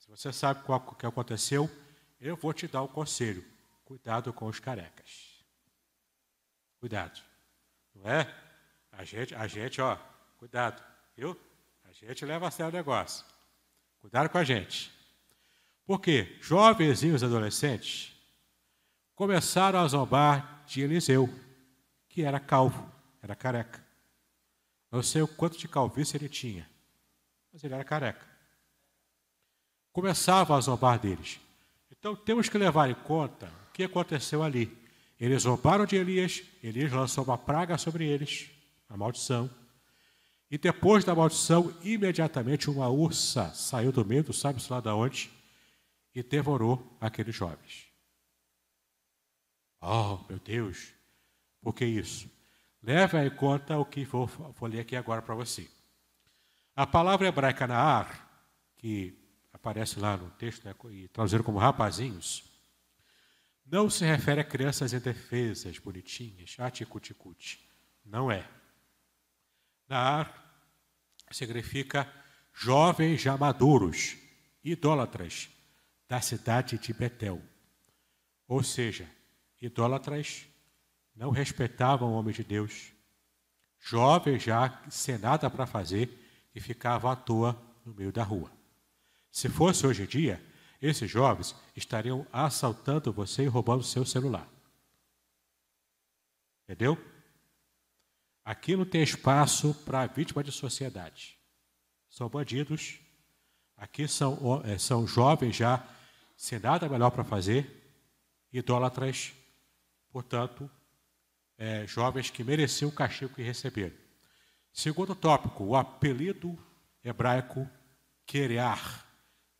[0.00, 1.70] Se você sabe o que aconteceu,
[2.20, 3.44] eu vou te dar um conselho.
[3.84, 5.44] Cuidado com os carecas.
[6.80, 7.22] Cuidado.
[7.94, 8.34] Não é?
[8.90, 9.96] A gente, a gente, ó,
[10.38, 10.82] cuidado,
[11.16, 11.40] viu?
[11.84, 13.24] A gente leva a sério o negócio.
[14.00, 14.92] Cuidado com a gente.
[15.86, 18.12] Porque jovens e os adolescentes
[19.14, 21.32] começaram a zombar de Eliseu,
[22.12, 22.86] que era calvo,
[23.22, 23.82] era careca.
[24.90, 26.68] Não sei o quanto de calvície ele tinha,
[27.50, 28.26] mas ele era careca.
[29.90, 31.40] Começavam a zombar deles.
[31.90, 34.70] Então temos que levar em conta o que aconteceu ali.
[35.18, 38.50] Eles zombaram de Elias, Elias lançou uma praga sobre eles,
[38.88, 39.50] a maldição.
[40.50, 45.30] E depois da maldição, imediatamente uma ursa saiu do meio sabe-se lá de onde
[46.14, 47.86] e devorou aqueles jovens.
[49.80, 50.92] Oh, meu Deus,
[51.62, 52.28] por que isso?
[52.82, 55.70] Leve em conta o que vou, vou ler aqui agora para você.
[56.74, 58.28] A palavra hebraica Naar,
[58.76, 59.16] que
[59.52, 62.44] aparece lá no texto, né, e traduzido como rapazinhos,
[63.64, 67.66] não se refere a crianças indefesas, bonitinhas, aticuticute.
[68.04, 68.46] Não é.
[69.88, 70.42] Naar
[71.30, 72.12] significa
[72.52, 74.16] jovens já maduros,
[74.64, 75.48] idólatras,
[76.08, 77.40] da cidade de Betel.
[78.46, 79.08] Ou seja,
[79.60, 80.46] idólatras
[81.14, 82.92] não respeitavam o homem de Deus,
[83.78, 86.08] jovens já sem nada para fazer
[86.54, 88.50] e ficavam à toa no meio da rua.
[89.30, 90.42] Se fosse hoje em dia,
[90.80, 94.48] esses jovens estariam assaltando você e roubando seu celular.
[96.64, 96.98] Entendeu?
[98.44, 101.38] Aqui não tem espaço para vítima de sociedade.
[102.10, 102.98] São bandidos.
[103.76, 105.86] Aqui são, é, são jovens já
[106.36, 107.70] sem nada melhor para fazer,
[108.52, 109.32] idólatras,
[110.10, 110.68] portanto,
[111.62, 113.94] é, jovens que mereciam o castigo que receberam.
[114.72, 116.58] Segundo tópico, o apelido
[117.04, 117.70] hebraico
[118.26, 119.06] Kerear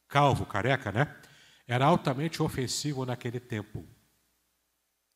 [0.09, 1.17] calvo, careca, né?
[1.65, 3.87] Era altamente ofensivo naquele tempo.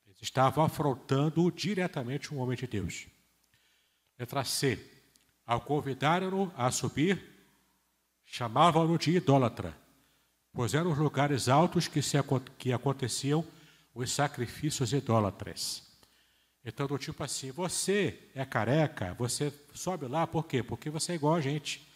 [0.07, 3.09] Eles estavam afrontando diretamente um homem de Deus.
[4.17, 4.79] Letra C.
[5.45, 7.21] Ao convidarem-no a subir,
[8.25, 9.77] chamavam-no de idólatra,
[10.53, 12.17] pois eram os lugares altos que, se,
[12.57, 13.45] que aconteciam
[13.93, 15.86] os sacrifícios idólatras.
[16.69, 20.65] Então, do tipo assim, você é careca, você sobe lá, por quê?
[20.65, 21.87] Porque você é igual a gente.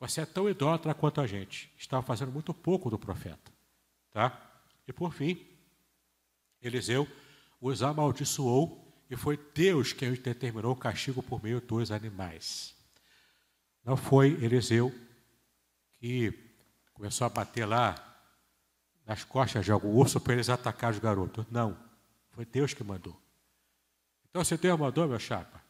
[0.00, 1.70] Você é tão idólatra quanto a gente.
[1.76, 3.52] Estava fazendo muito pouco do profeta.
[4.10, 4.40] Tá?
[4.88, 5.46] E por fim,
[6.62, 7.06] Eliseu
[7.60, 12.74] os amaldiçoou e foi Deus quem determinou o castigo por meio dos animais.
[13.84, 14.94] Não foi Eliseu
[16.00, 16.32] que
[16.94, 17.94] começou a bater lá
[19.04, 21.44] nas costas de algum urso para eles atacar os garotos.
[21.50, 21.76] Não.
[22.30, 23.25] Foi Deus que mandou.
[24.36, 25.62] Então, se Deus mandou, meu chapa,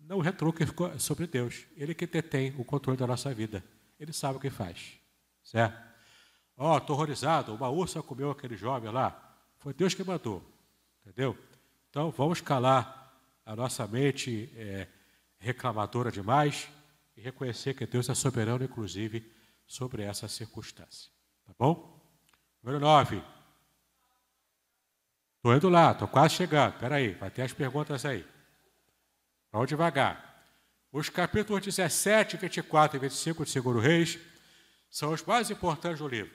[0.00, 0.64] não retruque
[0.98, 1.64] sobre Deus.
[1.76, 3.64] Ele que detém o controle da nossa vida.
[4.00, 4.94] Ele sabe o que faz.
[5.44, 5.80] Certo?
[6.56, 9.38] Ó, oh, estou horrorizado, uma ursa comeu aquele jovem lá.
[9.58, 10.42] Foi Deus que mandou.
[11.06, 11.38] Entendeu?
[11.88, 14.88] Então vamos calar a nossa mente é,
[15.38, 16.68] reclamadora demais
[17.16, 19.32] e reconhecer que Deus é soberano, inclusive,
[19.68, 21.12] sobre essa circunstância.
[21.46, 21.96] Tá bom?
[22.60, 23.22] Número 9.
[25.40, 26.74] Estou indo lá, estou quase chegando.
[26.74, 28.26] Espera aí, vai ter as perguntas aí.
[29.50, 30.44] Vamos devagar.
[30.92, 34.18] Os capítulos 17, 24 e 25 de Segundo Reis
[34.90, 36.34] são os mais importantes do livro.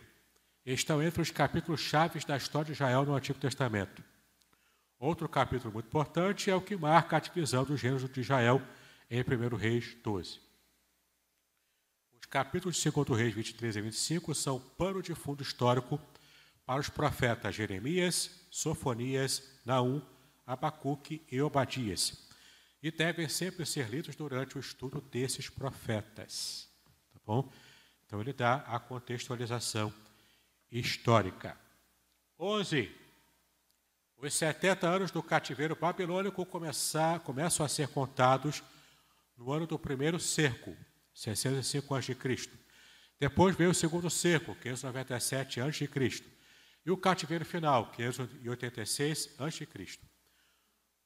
[0.65, 4.03] Estão entre os capítulos chaves da história de Israel no Antigo Testamento.
[4.97, 8.59] Outro capítulo muito importante é o que marca a divisão dos gêneros de Israel
[9.07, 10.39] em 1 Reis 12.
[12.19, 16.01] Os capítulos de 2 Reis 23 e 25 são pano de fundo histórico
[16.65, 20.01] para os profetas Jeremias, Sofonias, Naum,
[20.47, 22.25] Abacuque e Obadias.
[22.81, 26.69] E devem sempre ser lidos durante o estudo desses profetas.
[27.11, 27.51] Tá bom?
[28.05, 29.93] Então ele dá a contextualização
[30.71, 31.57] histórica.
[32.39, 32.95] 11.
[34.15, 38.63] Os 70 anos do cativeiro babilônico começar, começam a ser contados
[39.35, 40.73] no ano do primeiro cerco,
[41.13, 42.15] 605 a.C.
[43.19, 46.34] Depois veio o segundo cerco, 597 a.C.
[46.85, 49.67] E o cativeiro final, 586 a.C.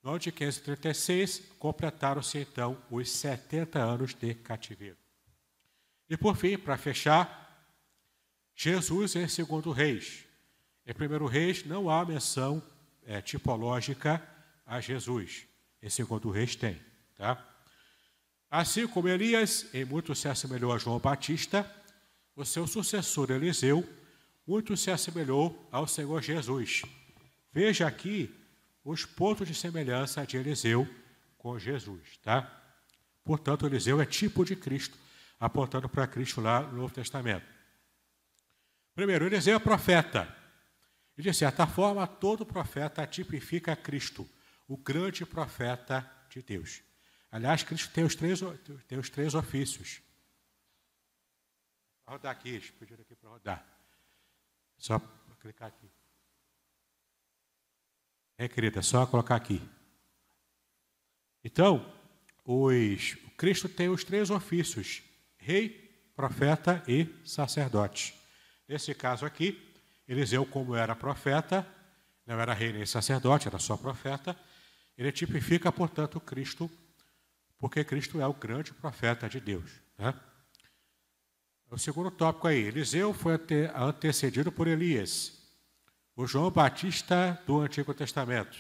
[0.03, 4.97] No ano de 536, completaram-se então os 70 anos de cativeiro.
[6.09, 7.39] E por fim, para fechar,
[8.55, 10.25] Jesus em segundo reis.
[10.86, 12.61] Em primeiro reis não há menção
[13.05, 14.21] é, tipológica
[14.65, 15.45] a Jesus.
[15.82, 16.82] Em segundo reis tem.
[17.15, 17.45] Tá?
[18.49, 21.69] Assim como Elias, em muito se assemelhou a João Batista,
[22.36, 23.88] o seu sucessor Eliseu,
[24.50, 26.82] muito se assemelhou ao Senhor Jesus.
[27.54, 28.36] Veja aqui
[28.84, 30.88] os pontos de semelhança de Eliseu
[31.38, 32.52] com Jesus, tá?
[33.24, 34.97] Portanto, Eliseu é tipo de Cristo,
[35.39, 37.45] apontando para Cristo lá no Novo Testamento.
[38.95, 40.36] Primeiro, Eliseu é profeta.
[41.16, 44.28] E de certa forma, todo profeta tipifica Cristo,
[44.68, 46.82] o grande profeta de Deus.
[47.32, 48.39] Aliás, Cristo tem os três,
[48.88, 50.02] tem os três ofícios
[52.08, 53.78] rodar aqui, pediram aqui para rodar.
[54.80, 54.99] Só
[55.39, 55.88] clicar aqui.
[58.38, 59.61] É, querida, só colocar aqui.
[61.43, 61.93] Então,
[62.45, 65.03] os, Cristo tem os três ofícios:
[65.38, 65.69] rei,
[66.15, 68.15] profeta e sacerdote.
[68.67, 69.73] Nesse caso aqui,
[70.07, 71.67] Eliseu, como era profeta,
[72.25, 74.38] não era rei nem sacerdote, era só profeta,
[74.97, 76.69] ele tipifica, portanto, Cristo,
[77.57, 79.69] porque Cristo é o grande profeta de Deus.
[79.97, 80.13] Né?
[81.72, 83.39] O segundo tópico aí, Eliseu foi
[83.76, 85.38] antecedido por Elias,
[86.15, 88.57] o João Batista do Antigo Testamento,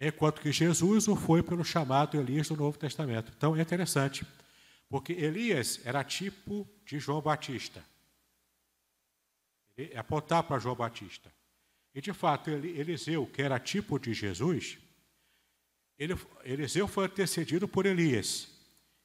[0.00, 3.32] enquanto que Jesus o foi pelo chamado Elias do Novo Testamento.
[3.36, 4.26] Então é interessante,
[4.88, 7.84] porque Elias era tipo de João Batista.
[9.76, 11.32] Ele apontar para João Batista.
[11.94, 14.76] E de fato, Eliseu, que era tipo de Jesus,
[15.96, 18.48] ele, Eliseu foi antecedido por Elias,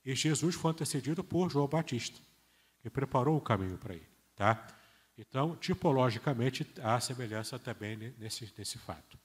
[0.04, 2.26] e Jesus foi antecedido por João Batista
[2.86, 4.08] e preparou o caminho para ele.
[4.36, 4.68] Tá?
[5.18, 9.18] Então, tipologicamente, há semelhança também nesse, nesse fato.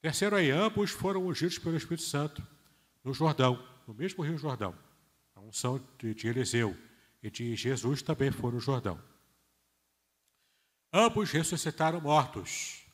[0.00, 2.46] Terceiro aí, ambos foram ungidos pelo Espírito Santo
[3.02, 4.74] no Jordão, no mesmo Rio Jordão.
[5.34, 6.76] A unção de, de Eliseu
[7.22, 9.02] e de Jesus também foram no Jordão.
[10.92, 12.84] Ambos ressuscitaram mortos,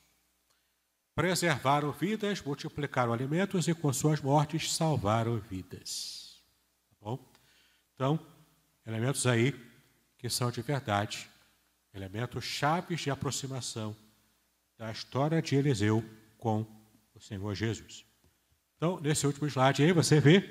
[1.15, 6.41] preservaram vidas, multiplicaram alimentos e com suas mortes salvaram vidas.
[6.89, 7.33] Tá bom?
[7.95, 8.36] Então,
[8.87, 9.53] Elementos aí
[10.17, 11.29] que são de verdade,
[11.93, 13.93] elementos chaves de aproximação
[14.77, 16.03] da história de Eliseu
[16.37, 16.65] com
[17.13, 18.05] o Senhor Jesus.
[18.77, 20.49] Então, nesse último slide aí, você vê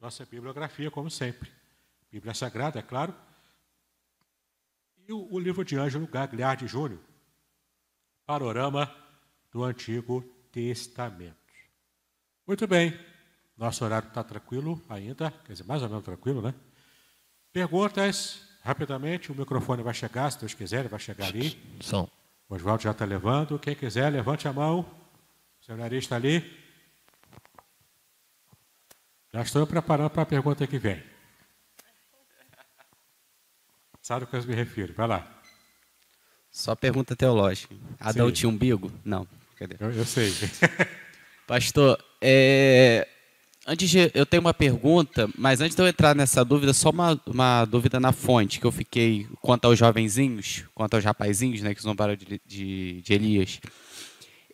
[0.00, 1.52] nossa bibliografia, como sempre.
[2.10, 3.14] Bíblia Sagrada, é claro.
[5.06, 7.00] E o, o livro de Ângelo Gagliardi Júnior,
[8.24, 8.90] Panorama
[9.52, 11.36] do Antigo Testamento.
[12.46, 12.98] Muito bem,
[13.58, 16.54] nosso horário está tranquilo ainda, quer dizer, mais ou menos tranquilo, né?
[17.56, 21.58] Perguntas, rapidamente, o microfone vai chegar, se Deus quiser, ele vai chegar ali.
[21.80, 22.06] Som.
[22.50, 23.58] O Oswaldo já está levando.
[23.58, 24.80] Quem quiser, levante a mão.
[24.80, 26.44] O seminarista ali.
[29.32, 31.02] Já estou preparando para a pergunta que vem.
[34.02, 34.92] Sabe o que eu me refiro?
[34.92, 35.40] Vai lá.
[36.50, 37.74] Só pergunta teológica.
[37.98, 38.34] Adão Sim.
[38.34, 38.92] tinha umbigo?
[39.02, 39.26] Não.
[39.56, 39.76] Cadê?
[39.80, 40.30] Eu, eu sei.
[41.48, 43.08] Pastor, é,
[43.68, 47.20] Antes de, eu tenho uma pergunta, mas antes de eu entrar nessa dúvida, só uma,
[47.26, 51.82] uma dúvida na fonte que eu fiquei quanto aos jovenzinhos, quanto aos rapazinhos, né, que
[51.82, 53.60] zombaram de, de, de Elias.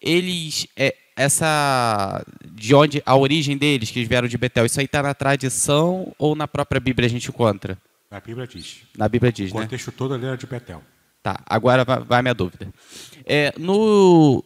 [0.01, 4.87] Eles, é, essa, de onde, a origem deles, que eles vieram de Betel, isso aí
[4.87, 7.77] está na tradição ou na própria Bíblia a gente encontra?
[8.11, 8.79] Na Bíblia diz.
[8.97, 9.61] Na Bíblia diz, o né?
[9.61, 10.83] O contexto todo ali era de Betel.
[11.23, 12.73] Tá, agora vai, vai a minha dúvida.
[13.27, 14.43] É, no,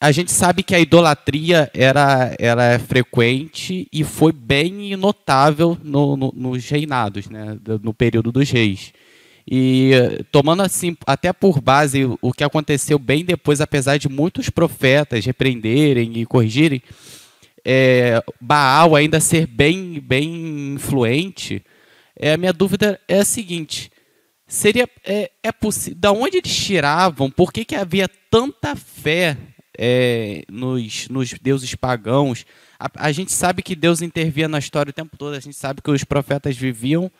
[0.00, 6.32] a gente sabe que a idolatria era, era frequente e foi bem notável no, no,
[6.34, 8.94] nos reinados, né, no período dos reis.
[9.46, 9.90] E
[10.32, 16.18] tomando assim, até por base o que aconteceu bem depois, apesar de muitos profetas repreenderem
[16.18, 16.82] e corrigirem,
[17.62, 21.62] é, Baal ainda ser bem, bem influente,
[22.16, 23.90] é, a minha dúvida é a seguinte:
[24.46, 25.98] seria é, é possível?
[25.98, 27.30] Da onde eles tiravam?
[27.30, 29.36] Por que, que havia tanta fé
[29.82, 32.44] é, nos, nos deuses pagãos.
[32.78, 35.80] A, a, gente sabe que Deus intervia na história o tempo todo, a gente sabe
[35.80, 37.10] que os profetas viviam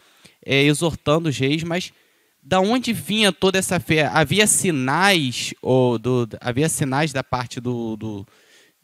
[0.44, 1.90] é, exortando os reis, mas
[2.42, 4.04] da onde vinha toda essa fé?
[4.06, 8.26] Havia sinais ou do, havia sinais da parte do, do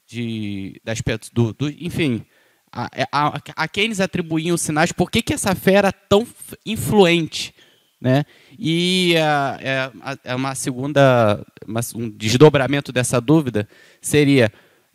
[0.07, 2.25] de das do, do enfim,
[2.73, 6.27] a, a, a quem eles atribuíam sinais, por que, que essa fé era tão
[6.65, 7.55] influente?
[8.01, 8.25] Né?
[8.59, 9.91] E é,
[10.25, 13.67] é uma segunda, uma, um desdobramento dessa dúvida
[14.01, 14.53] seria: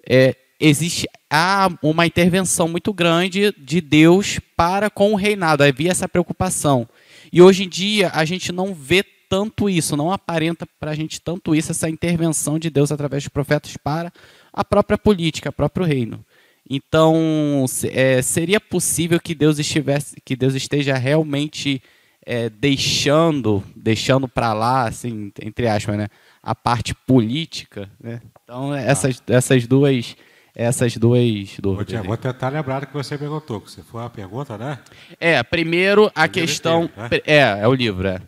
[0.07, 6.07] é, existe há uma intervenção muito grande de Deus para com o reinado, havia essa
[6.07, 6.87] preocupação.
[7.33, 11.21] E hoje em dia a gente não vê tanto isso, não aparenta para a gente
[11.21, 14.11] tanto isso, essa intervenção de Deus através dos profetas para
[14.51, 16.23] a própria política, o próprio reino.
[16.69, 21.81] Então, é, seria possível que Deus estivesse, que Deus esteja realmente
[22.25, 26.07] é, deixando, deixando para lá, assim, entre aspas, né,
[26.41, 28.21] a parte política, né?
[28.43, 30.15] Então, essas, essas duas,
[30.55, 32.05] essas duas dúvidas.
[32.05, 34.79] Vou, tentar lembrar do que você perguntou, que você foi a pergunta, né?
[35.19, 37.09] É, primeiro a questão, né?
[37.25, 38.21] é, é o livro, é.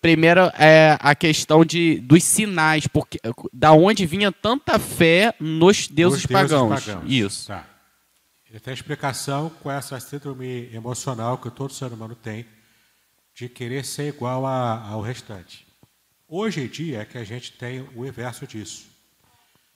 [0.00, 3.18] Primeiro é a questão de, dos sinais, porque
[3.52, 6.84] da onde vinha tanta fé nos deuses, pagãos.
[6.84, 7.04] pagãos.
[7.10, 7.48] Isso.
[7.48, 7.66] Tá.
[8.48, 12.46] Ele tem explicação com essa síndrome emocional que todo ser humano tem
[13.38, 15.64] de querer ser igual a, ao restante.
[16.26, 18.90] Hoje em dia é que a gente tem o inverso disso.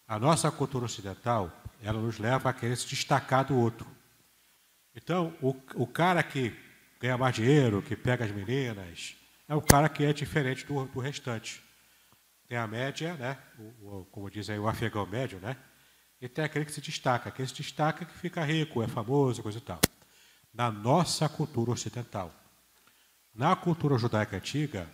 [0.04, 1.48] A nossa cultura ocidental,
[1.80, 3.86] ela nos leva a querer se destacar do outro.
[4.96, 6.52] Então, o, o cara que
[6.98, 9.14] ganha mais dinheiro, que pega as meninas,
[9.46, 11.62] é o cara que é diferente do, do restante.
[12.48, 13.38] Tem a média, né?
[13.80, 15.56] O, o, como diz aí o afegão médio, né?
[16.20, 17.28] E tem aquele que se destaca.
[17.28, 19.80] Aquele que se destaca que fica rico, é famoso, coisa e tal.
[20.52, 22.41] Na nossa cultura ocidental.
[23.34, 24.88] Na cultura judaica antiga,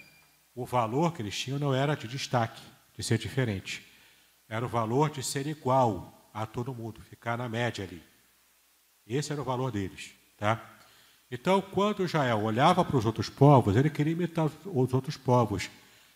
[0.54, 2.62] o valor que eles tinham não era de destaque,
[2.96, 3.84] de ser diferente.
[4.48, 8.02] Era o valor de ser igual a todo mundo, ficar na média ali.
[9.06, 10.12] Esse era o valor deles.
[10.36, 10.62] Tá?
[11.30, 15.68] Então, quando Israel olhava para os outros povos, ele queria imitar os outros povos,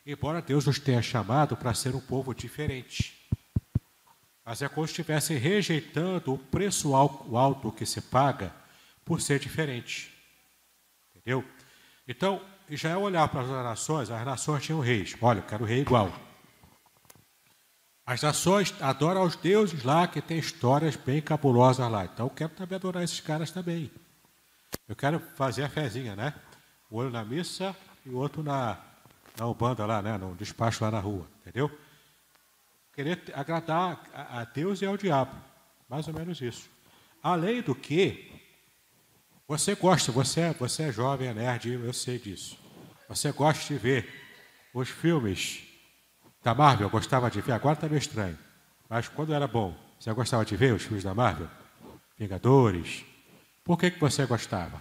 [0.06, 3.20] embora Deus os tenha chamado para ser um povo diferente.
[4.44, 8.52] Mas é como se estivesse rejeitando o preço alto que se paga
[9.04, 10.12] por ser diferente.
[11.14, 11.44] Entendeu?
[12.06, 15.16] Então, Israel olhava para as nações, as nações tinham reis.
[15.20, 16.12] Olha, eu quero rei igual.
[18.04, 22.04] As nações adoram os deuses lá que tem histórias bem cabulosas lá.
[22.04, 23.90] Então, eu quero também adorar esses caras também.
[24.88, 26.34] Eu quero fazer a fezinha, né?
[26.90, 28.78] O olho na missa e o outro na,
[29.38, 30.18] na Ubanda lá, né?
[30.18, 31.70] No despacho lá na rua, entendeu?
[32.92, 35.34] Querer agradar a, a Deus e ao diabo.
[35.88, 36.68] Mais ou menos isso.
[37.22, 38.31] Além do que,
[39.52, 42.58] você gosta, você é, você é jovem, é nerd, eu sei disso.
[43.06, 44.08] Você gosta de ver
[44.72, 45.62] os filmes
[46.42, 48.38] da Marvel, gostava de ver, agora está meio estranho.
[48.88, 51.50] Mas quando era bom, você gostava de ver os filmes da Marvel?
[52.18, 53.04] Vingadores,
[53.62, 54.80] por que, que você gostava?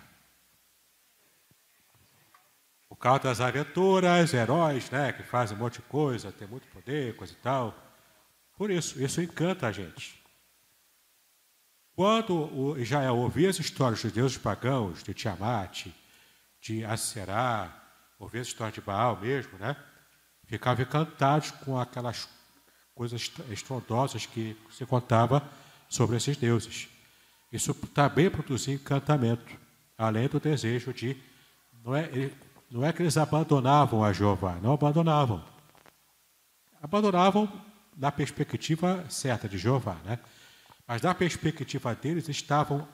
[2.87, 7.13] Por causa das aventuras, heróis, né, que fazem um monte de coisa, tem muito poder,
[7.17, 7.75] coisa e tal.
[8.57, 10.20] Por isso, isso encanta a gente.
[12.01, 15.85] Quando Israel ouvia as histórias dos deuses pagãos, de Tiamat,
[16.59, 17.71] de Aserá,
[18.17, 19.75] ouvia as histórias de Baal mesmo, né?
[20.47, 22.27] Ficava encantados com aquelas
[22.95, 25.47] coisas estrondosas que se contava
[25.87, 26.89] sobre esses deuses.
[27.51, 29.55] Isso também produzia encantamento,
[29.95, 31.15] além do desejo de.
[31.85, 32.31] Não é,
[32.71, 35.45] não é que eles abandonavam a Jeová, não abandonavam.
[36.81, 37.47] Abandonavam
[37.95, 40.17] na perspectiva certa de Jeová, né?
[40.91, 42.85] Mas na perspectiva deles estavam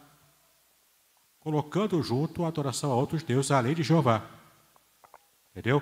[1.40, 4.22] colocando junto a adoração a outros deuses, além de Jeová.
[5.50, 5.82] Entendeu?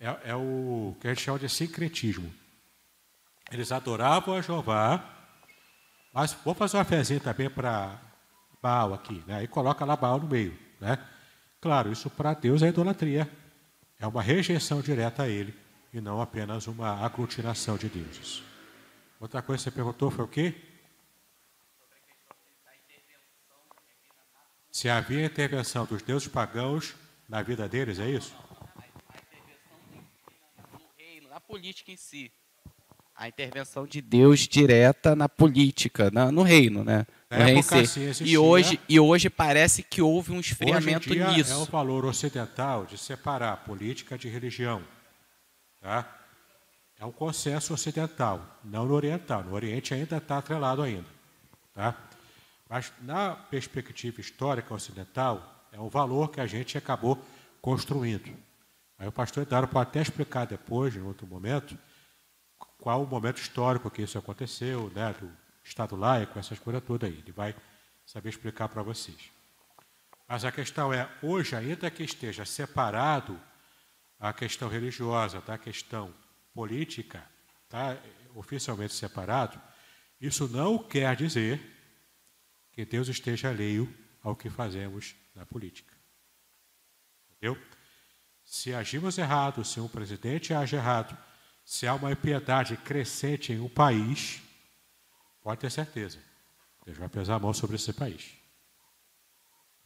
[0.00, 2.34] É, é o que a gente chama de sincretismo.
[3.52, 5.00] Eles adoravam a Jeová,
[6.12, 7.96] mas vou fazer uma fezinha também para
[8.60, 9.44] Baal aqui, né?
[9.44, 10.98] E coloca lá Baal no meio, né?
[11.60, 13.30] Claro, isso para Deus é idolatria.
[14.00, 15.54] É uma rejeição direta a ele
[15.94, 18.42] e não apenas uma aglutinação de deuses.
[19.20, 20.67] Outra coisa que você perguntou foi o quê?
[24.78, 26.94] Se havia intervenção dos deuses pagãos
[27.28, 28.32] na vida deles, é isso?
[28.76, 28.86] A
[29.26, 29.76] intervenção
[30.72, 32.30] no reino, na política em si
[33.12, 37.04] a intervenção de Deus direta na política, na, no reino, né?
[37.28, 37.60] No reino
[38.24, 41.52] e hoje e hoje parece que houve um esfriamento hoje em dia nisso.
[41.52, 44.84] É o valor ocidental de separar política de religião,
[45.80, 46.08] tá?
[47.00, 49.42] É um consenso ocidental, não no oriental.
[49.42, 51.08] No Oriente ainda está atrelado ainda,
[51.74, 52.07] tá?
[52.68, 57.22] Mas na perspectiva histórica ocidental é um valor que a gente acabou
[57.60, 58.36] construindo.
[58.98, 61.78] Aí o pastor Eduardo pode até explicar depois, em outro momento,
[62.78, 65.30] qual o momento histórico que isso aconteceu, né, do
[65.62, 67.18] Estado laico, essas coisas todas aí.
[67.18, 67.54] Ele vai
[68.04, 69.30] saber explicar para vocês.
[70.26, 73.40] Mas a questão é, hoje, ainda que esteja separado
[74.18, 76.12] a questão religiosa da questão
[76.52, 77.24] política,
[77.68, 77.96] tá,
[78.34, 79.60] oficialmente separado,
[80.20, 81.77] Isso não quer dizer
[82.78, 83.92] que Deus esteja alheio
[84.22, 85.92] ao que fazemos na política.
[87.28, 87.60] Entendeu?
[88.44, 91.18] Se agimos errado, se um presidente age errado,
[91.64, 94.40] se há uma impiedade crescente em um país,
[95.42, 96.20] pode ter certeza,
[96.86, 98.32] Deus vai pesar a mão sobre esse país.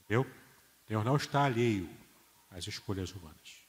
[0.00, 0.30] Entendeu?
[0.86, 1.88] Deus não está alheio
[2.50, 3.62] às escolhas humanas.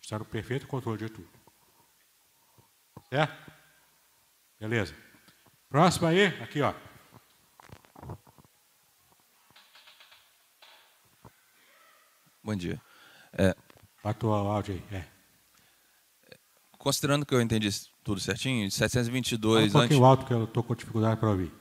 [0.00, 1.28] Está no perfeito controle de tudo.
[3.10, 3.52] Certo?
[4.58, 4.94] Beleza.
[5.68, 6.74] Próximo aí, aqui ó.
[12.50, 12.80] Bom dia.
[13.32, 13.54] É,
[14.02, 14.98] o áudio aí.
[14.98, 15.04] É.
[16.76, 17.70] considerando que eu entendi
[18.02, 21.52] tudo certinho, 722 Fala um antes, alto que eu estou com dificuldade para ouvir.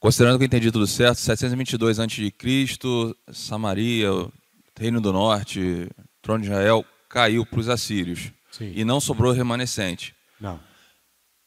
[0.00, 4.32] considerando que eu entendi tudo certo, 722 antes de Cristo, Samaria, o
[4.76, 5.88] Reino do Norte,
[6.20, 8.72] trono de Israel caiu para os assírios Sim.
[8.74, 10.16] e não sobrou remanescente.
[10.40, 10.58] Não.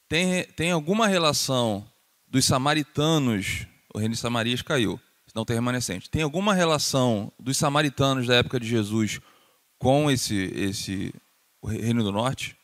[0.08, 1.86] Tem, tem alguma relação
[2.26, 4.98] dos samaritanos, o reino de Samarias caiu,
[5.38, 6.10] não tem remanescente.
[6.10, 9.22] Tem alguma relação dos samaritanos da época de Jesus
[9.78, 11.14] com esse, esse
[11.64, 12.58] reino do norte?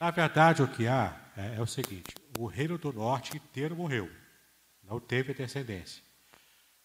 [0.00, 4.10] Na verdade, o que há é, é o seguinte: o reino do norte inteiro morreu,
[4.82, 6.02] não teve descendência.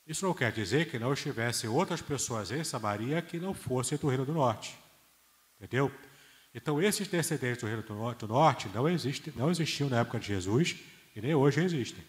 [0.06, 4.08] Isso não quer dizer que não estivessem outras pessoas em Samaria que não fossem do
[4.08, 4.78] reino do norte.
[5.60, 5.92] Entendeu?
[6.54, 10.78] Então, esses descendentes do reino do norte não, existem, não existiam na época de Jesus
[11.16, 12.04] e nem hoje existem.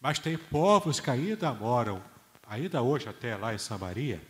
[0.00, 2.02] Mas tem povos que ainda moram,
[2.46, 4.20] ainda hoje até lá em Samaria,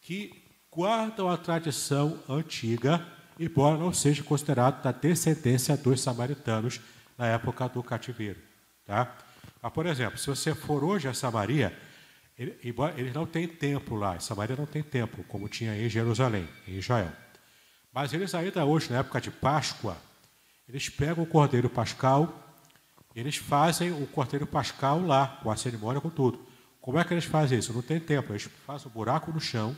[0.00, 3.04] que guardam a tradição antiga,
[3.38, 6.80] embora não seja considerado da descendência dos samaritanos
[7.16, 8.40] na época do cativeiro.
[8.84, 9.16] Tá?
[9.62, 11.76] Mas, por exemplo, se você for hoje a Samaria,
[12.38, 12.56] ele,
[12.96, 16.78] eles não têm templo lá, em Samaria não tem templo, como tinha em Jerusalém, em
[16.78, 17.12] Israel.
[17.92, 19.96] Mas eles ainda hoje, na época de Páscoa,
[20.68, 22.49] eles pegam o cordeiro pascal,
[23.14, 26.46] eles fazem o cordeiro pascal lá, com a cerimônia, com tudo.
[26.80, 27.72] Como é que eles fazem isso?
[27.72, 29.76] Não tem templo, eles fazem um buraco no chão,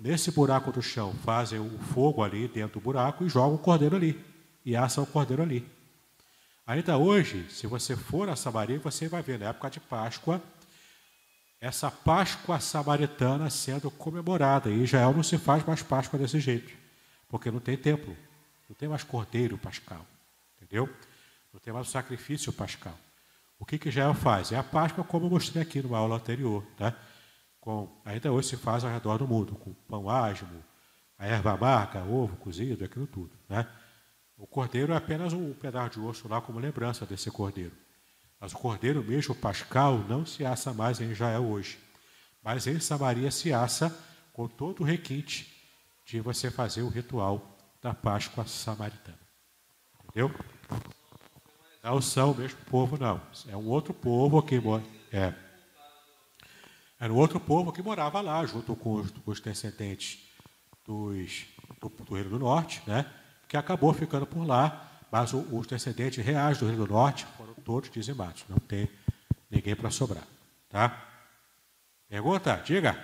[0.00, 3.96] nesse buraco do chão fazem o fogo ali dentro do buraco e jogam o cordeiro
[3.96, 4.22] ali,
[4.64, 5.66] e assam o cordeiro ali.
[6.66, 10.42] Ainda hoje, se você for a Samaria, você vai ver na época de Páscoa,
[11.60, 14.68] essa Páscoa samaritana sendo comemorada.
[14.68, 16.72] E Israel não se faz mais Páscoa desse jeito,
[17.28, 18.14] porque não tem templo,
[18.68, 20.04] não tem mais cordeiro pascal,
[20.56, 20.88] entendeu?
[21.52, 22.98] Não tem mais o sacrifício pascal.
[23.58, 24.52] O que, que Israel faz?
[24.52, 26.94] É a Páscoa, como eu mostrei aqui numa aula anterior, né?
[27.60, 30.62] Com, ainda hoje se faz ao redor do mundo, com pão asmo,
[31.18, 33.66] a erva amarga, ovo cozido, aquilo tudo, né?
[34.36, 37.76] O cordeiro é apenas um pedaço de osso lá como lembrança desse cordeiro.
[38.40, 41.76] Mas o cordeiro mesmo, o pascal, não se assa mais em Israel hoje.
[42.40, 43.92] Mas em Samaria se assa
[44.32, 45.52] com todo o requinte
[46.06, 49.18] de você fazer o ritual da Páscoa samaritana.
[50.04, 50.32] Entendeu?
[51.82, 53.20] Não são o mesmo povo, não.
[53.48, 54.82] É um outro povo que mora.
[55.12, 55.32] É.
[57.00, 60.18] Era um outro povo que morava lá, junto com os, com os descendentes
[60.84, 61.44] dos,
[61.80, 63.06] do, do Reino do Norte, né?
[63.46, 67.54] que acabou ficando por lá, mas o- os descendentes reais do Reino do Norte foram
[67.54, 68.44] todos dizimados.
[68.48, 68.88] Não tem
[69.50, 70.24] ninguém para sobrar.
[70.68, 71.06] Tá?
[72.08, 72.60] Pergunta?
[72.64, 72.98] Diga.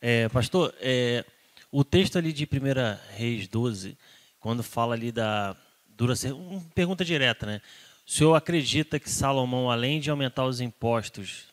[0.00, 1.24] É, pastor, é,
[1.72, 3.98] o texto ali de 1 Reis 12,
[4.38, 5.56] quando fala ali da
[5.96, 7.60] dura ser, uma pergunta direta, né?
[8.06, 11.46] O senhor acredita que Salomão, além de aumentar os impostos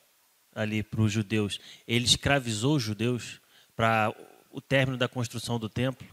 [0.54, 3.40] ali para os judeus, ele escravizou os judeus
[3.76, 4.14] para
[4.52, 6.08] o término da construção do templo?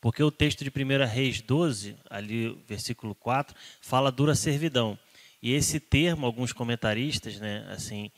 [0.00, 4.98] Porque o texto de 1 Reis 12, ali versículo 4, fala dura servidão.
[5.42, 8.10] E esse termo, alguns comentaristas, né, assim,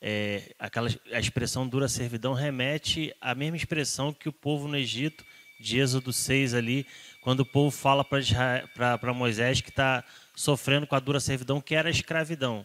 [0.00, 5.24] é, aquela, a expressão dura servidão remete à mesma expressão que o povo no Egito,
[5.58, 6.86] de Êxodo 6 ali,
[7.20, 10.04] quando o povo fala para Moisés que está
[10.34, 12.64] sofrendo com a dura servidão, que era a escravidão.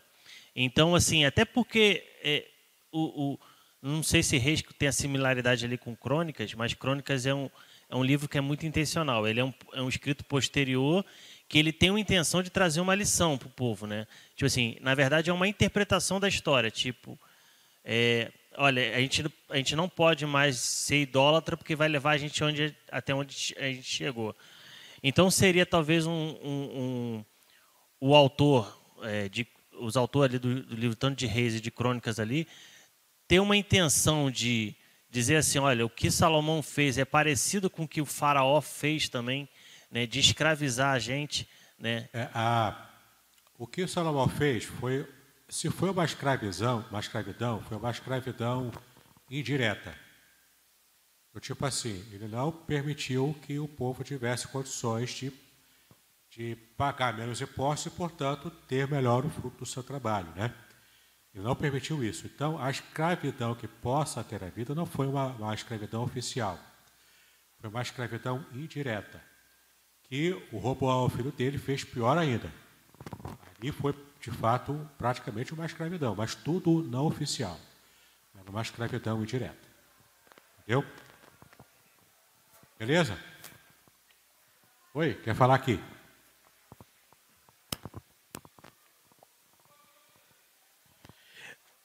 [0.55, 2.45] Então, assim, até porque é,
[2.91, 3.39] o, o-
[3.81, 7.49] não sei se Reis tem a similaridade ali com Crônicas, mas Crônicas é um,
[7.89, 9.27] é um livro que é muito intencional.
[9.27, 11.03] Ele é um, é um escrito posterior
[11.47, 14.05] que ele tem uma intenção de trazer uma lição para o povo, né?
[14.35, 17.17] Tipo assim, na verdade é uma interpretação da história, tipo,
[17.83, 22.17] é, olha, a gente, a gente não pode mais ser idólatra porque vai levar a
[22.17, 24.35] gente onde, até onde a gente chegou.
[25.03, 26.11] Então seria talvez um,
[26.43, 27.25] um- um-
[27.99, 29.47] o autor, é, de,
[29.79, 32.47] os autores do, do livro tanto de Reis e de Crônicas ali,
[33.27, 34.75] ter uma intenção de
[35.09, 39.09] dizer assim, olha, o que Salomão fez é parecido com o que o faraó fez
[39.09, 39.47] também,
[39.89, 41.47] né, de escravizar a gente,
[41.77, 42.07] né?
[42.13, 42.89] É, a-
[43.57, 45.05] o que Salomão fez foi,
[45.51, 48.71] se foi uma escravidão, uma escravidão, foi uma escravidão
[49.29, 49.95] indireta.
[51.33, 55.31] Do tipo assim, ele não permitiu que o povo tivesse condições de
[56.31, 60.29] de pagar menos impostos e, portanto, ter melhor o fruto do seu trabalho.
[60.33, 60.53] Né?
[61.33, 62.25] Ele não permitiu isso.
[62.25, 66.57] Então, a escravidão que possa ter havido não foi uma, uma escravidão oficial,
[67.59, 69.21] foi uma escravidão indireta,
[70.03, 72.51] que o roubo ao filho dele fez pior ainda.
[73.59, 77.59] Ali foi, de fato, praticamente uma escravidão, mas tudo não oficial.
[78.39, 79.57] Era uma escravidão indireta.
[80.59, 80.85] Entendeu?
[82.77, 83.17] Beleza?
[84.93, 85.79] Oi, quer falar aqui?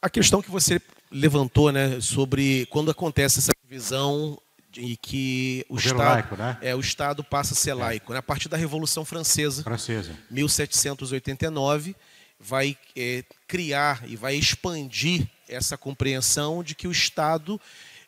[0.02, 0.80] A questão que você
[1.10, 4.40] levantou, né, sobre quando acontece essa divisão
[4.76, 6.58] e que o, O Estado, laico, né?
[6.60, 10.14] é, o Estado passa a ser laico, né, a partir da Revolução Francesa, Francesa.
[10.30, 11.96] 1789,
[12.38, 17.60] vai é, criar e vai expandir essa compreensão de que o Estado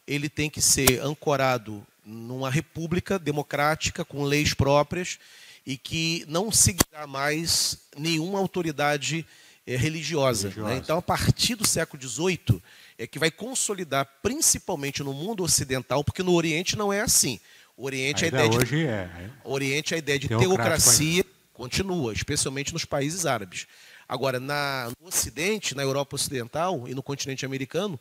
[0.07, 5.19] ele tem que ser ancorado numa república democrática com leis próprias
[5.67, 9.27] e que não seguirá mais nenhuma autoridade
[9.67, 10.49] eh, religiosa.
[10.49, 10.75] Religiosa.
[10.75, 10.81] né?
[10.83, 12.63] Então, a partir do século XVIII,
[12.97, 17.39] é que vai consolidar, principalmente no mundo ocidental, porque no Oriente não é assim.
[17.77, 18.91] O Oriente, a Ainda ideia de hoje é.
[18.91, 19.31] é.
[19.45, 23.67] o Oriente, a ideia de teocracia continua, especialmente nos países árabes.
[24.09, 28.01] Agora, na, no Ocidente, na Europa Ocidental e no continente americano,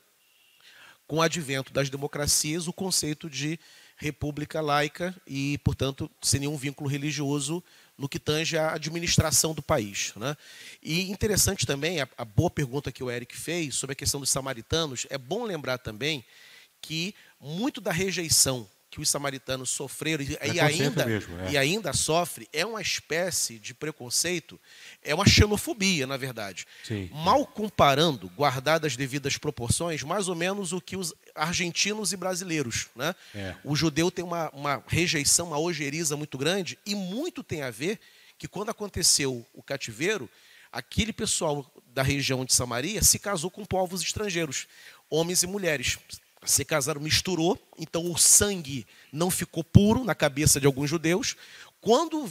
[1.05, 3.59] com o advento das democracias, o conceito de
[3.97, 7.63] república laica e, portanto, sem nenhum vínculo religioso
[7.97, 10.13] no que tange à administração do país.
[10.15, 10.38] Né?
[10.84, 14.29] E interessante também, a, a boa pergunta que o Eric fez sobre a questão dos
[14.29, 16.23] samaritanos, é bom lembrar também
[16.79, 21.51] que muito da rejeição que os samaritanos sofreram e, e Preconceito ainda, mesmo, é.
[21.51, 24.59] e ainda sofre é uma espécie de preconceito,
[25.03, 26.65] é uma xenofobia, na verdade.
[26.84, 27.09] Sim.
[27.14, 32.88] Mal comparando, guardadas as devidas proporções, mais ou menos o que os argentinos e brasileiros.
[32.95, 33.14] Né?
[33.35, 33.55] É.
[33.64, 37.99] O judeu tem uma, uma rejeição, uma ojeriza muito grande, e muito tem a ver
[38.38, 40.30] que quando aconteceu o cativeiro,
[40.72, 44.68] aquele pessoal da região de Samaria se casou com povos estrangeiros,
[45.09, 45.97] homens e mulheres.
[46.48, 51.36] Se casaram, misturou, então o sangue não ficou puro na cabeça de alguns judeus.
[51.82, 52.30] Quando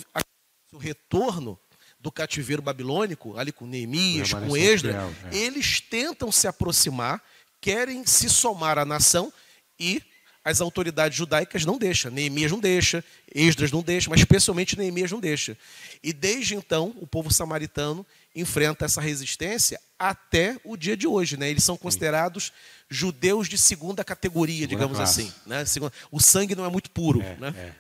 [0.73, 1.59] o retorno
[2.01, 4.91] do cativeiro babilônico, ali com Neemias, com fiel,
[5.33, 5.37] é.
[5.37, 7.23] eles tentam se aproximar,
[7.61, 9.33] querem se somar à nação
[9.79, 10.03] e
[10.45, 12.11] as autoridades judaicas não deixam.
[12.11, 15.59] Neemias não deixa, Esdras não deixa, mas especialmente Neemias não deixa.
[16.03, 18.07] E desde então, o povo samaritano
[18.37, 21.37] enfrenta essa resistência até o dia de hoje.
[21.37, 21.51] Né?
[21.51, 22.53] Eles são considerados
[22.89, 25.21] judeus de segunda categoria, Segunda digamos classe.
[25.23, 25.33] assim.
[25.47, 25.65] Né?
[25.65, 27.21] Segunda- O sangue não é muito puro.
[27.23, 27.55] É, né?
[27.57, 27.73] é.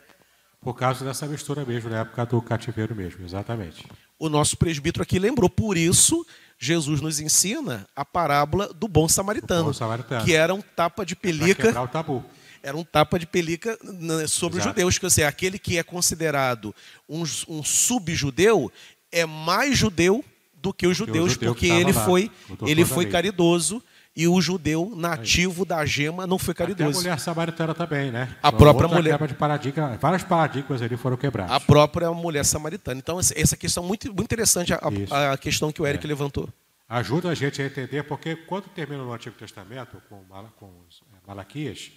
[0.60, 3.86] Por causa dessa mistura mesmo, na época do cativeiro mesmo, exatamente.
[4.18, 5.48] O nosso presbítero aqui lembrou.
[5.48, 6.26] Por isso,
[6.58, 10.24] Jesus nos ensina a parábola do bom samaritano, bom samaritano.
[10.24, 12.24] que era um tapa de Para pelica quebrar o tabu.
[12.62, 14.70] era um tapa de pelica né, sobre os Exato.
[14.80, 14.98] judeus.
[14.98, 16.74] Que, seja, aquele que é considerado
[17.08, 18.72] um, um sub-judeu
[19.12, 20.24] é mais judeu
[20.68, 22.30] do que os judeus, judeu que porque ele lá, foi,
[22.60, 23.82] o ele foi caridoso
[24.14, 26.98] e o judeu nativo da gema não foi Até a caridoso.
[27.00, 28.34] mulher samaritana também, né?
[28.42, 31.52] A própria mulher- de paradigma, vários paradigmas ali foram quebrados.
[31.54, 32.98] A própria mulher samaritana.
[32.98, 34.80] Então, essa questão é muito, muito interessante, a,
[35.10, 36.08] a, a questão que o Eric É.
[36.08, 36.48] levantou.
[36.88, 41.02] Ajuda a gente a entender, porque quando termina no Antigo Testamento, com, Mala- com os,
[41.12, 41.90] eh, Malaquias,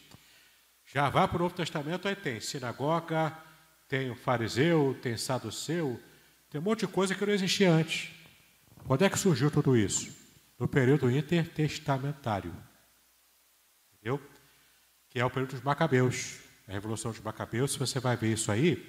[0.93, 3.31] já vai para o Novo Testamento, aí tem sinagoga,
[3.87, 5.99] tem o fariseu, tem saduceu,
[6.51, 8.09] tem um monte de coisa que não existia antes.
[8.89, 10.11] Quando é que surgiu tudo isso?
[10.57, 12.51] No período intertestamentário.
[13.93, 14.19] Entendeu?
[15.11, 16.39] Que é o período dos Macabeus.
[16.67, 18.83] A Revolução dos Macabeus, se você vai ver isso aí,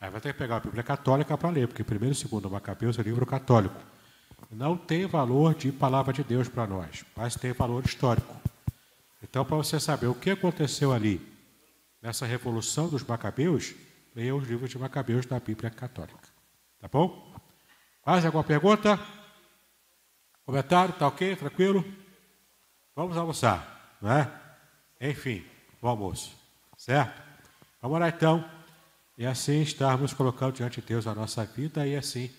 [0.00, 2.98] aí vai ter que pegar a Bíblia Católica para ler, porque primeiro e segundo Macabeus
[2.98, 3.80] é livro católico.
[4.50, 8.34] Não tem valor de palavra de Deus para nós, mas tem valor histórico.
[9.22, 11.20] Então, para você saber o que aconteceu ali,
[12.02, 13.72] nessa revolução dos Macabeus,
[14.16, 16.28] leia os livros de Macabeus da Bíblia Católica.
[16.80, 17.31] Tá bom?
[18.04, 18.98] Mais alguma pergunta?
[20.44, 20.94] Comentário?
[20.94, 21.36] Tá ok?
[21.36, 21.84] Tranquilo?
[22.94, 24.30] Vamos almoçar, não é?
[25.00, 25.44] Enfim,
[25.80, 26.36] o almoço.
[26.76, 27.22] Certo?
[27.80, 28.44] Vamos lá então.
[29.16, 32.30] E assim estarmos colocando diante de Deus a nossa vida e assim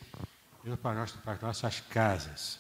[0.65, 2.59] indo para, nós, para as nossas casas.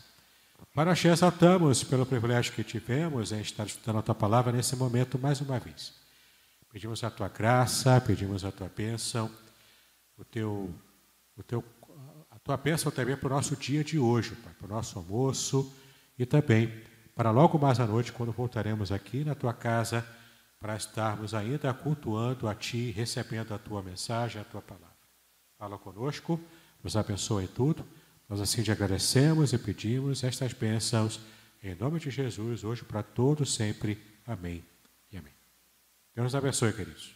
[0.73, 4.75] Para nós te exaltamos pelo privilégio que tivemos em estar estudando a tua palavra nesse
[4.75, 5.93] momento mais uma vez.
[6.71, 9.29] Pedimos a tua graça, pedimos a tua bênção,
[10.17, 10.73] o teu,
[11.37, 11.63] o teu,
[12.43, 15.73] tua bênção também para o nosso dia de hoje, Pai, para o nosso almoço
[16.17, 16.71] e também
[17.15, 20.05] para logo mais à noite, quando voltaremos aqui na tua casa,
[20.59, 24.87] para estarmos ainda cultuando a Ti, recebendo a Tua mensagem, a Tua palavra.
[25.57, 26.39] Fala conosco,
[26.83, 27.85] nos abençoe em tudo.
[28.27, 31.19] Nós assim te agradecemos e pedimos estas bênçãos
[31.61, 34.01] em nome de Jesus, hoje para todos sempre.
[34.25, 34.63] Amém
[35.11, 35.33] e amém.
[36.15, 37.15] Deus nos abençoe, queridos.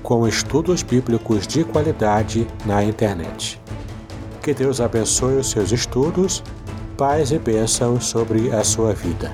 [0.11, 3.61] com estudos bíblicos de qualidade na internet.
[4.43, 6.43] Que Deus abençoe os seus estudos,
[6.97, 9.31] paz e bênçãos sobre a sua vida.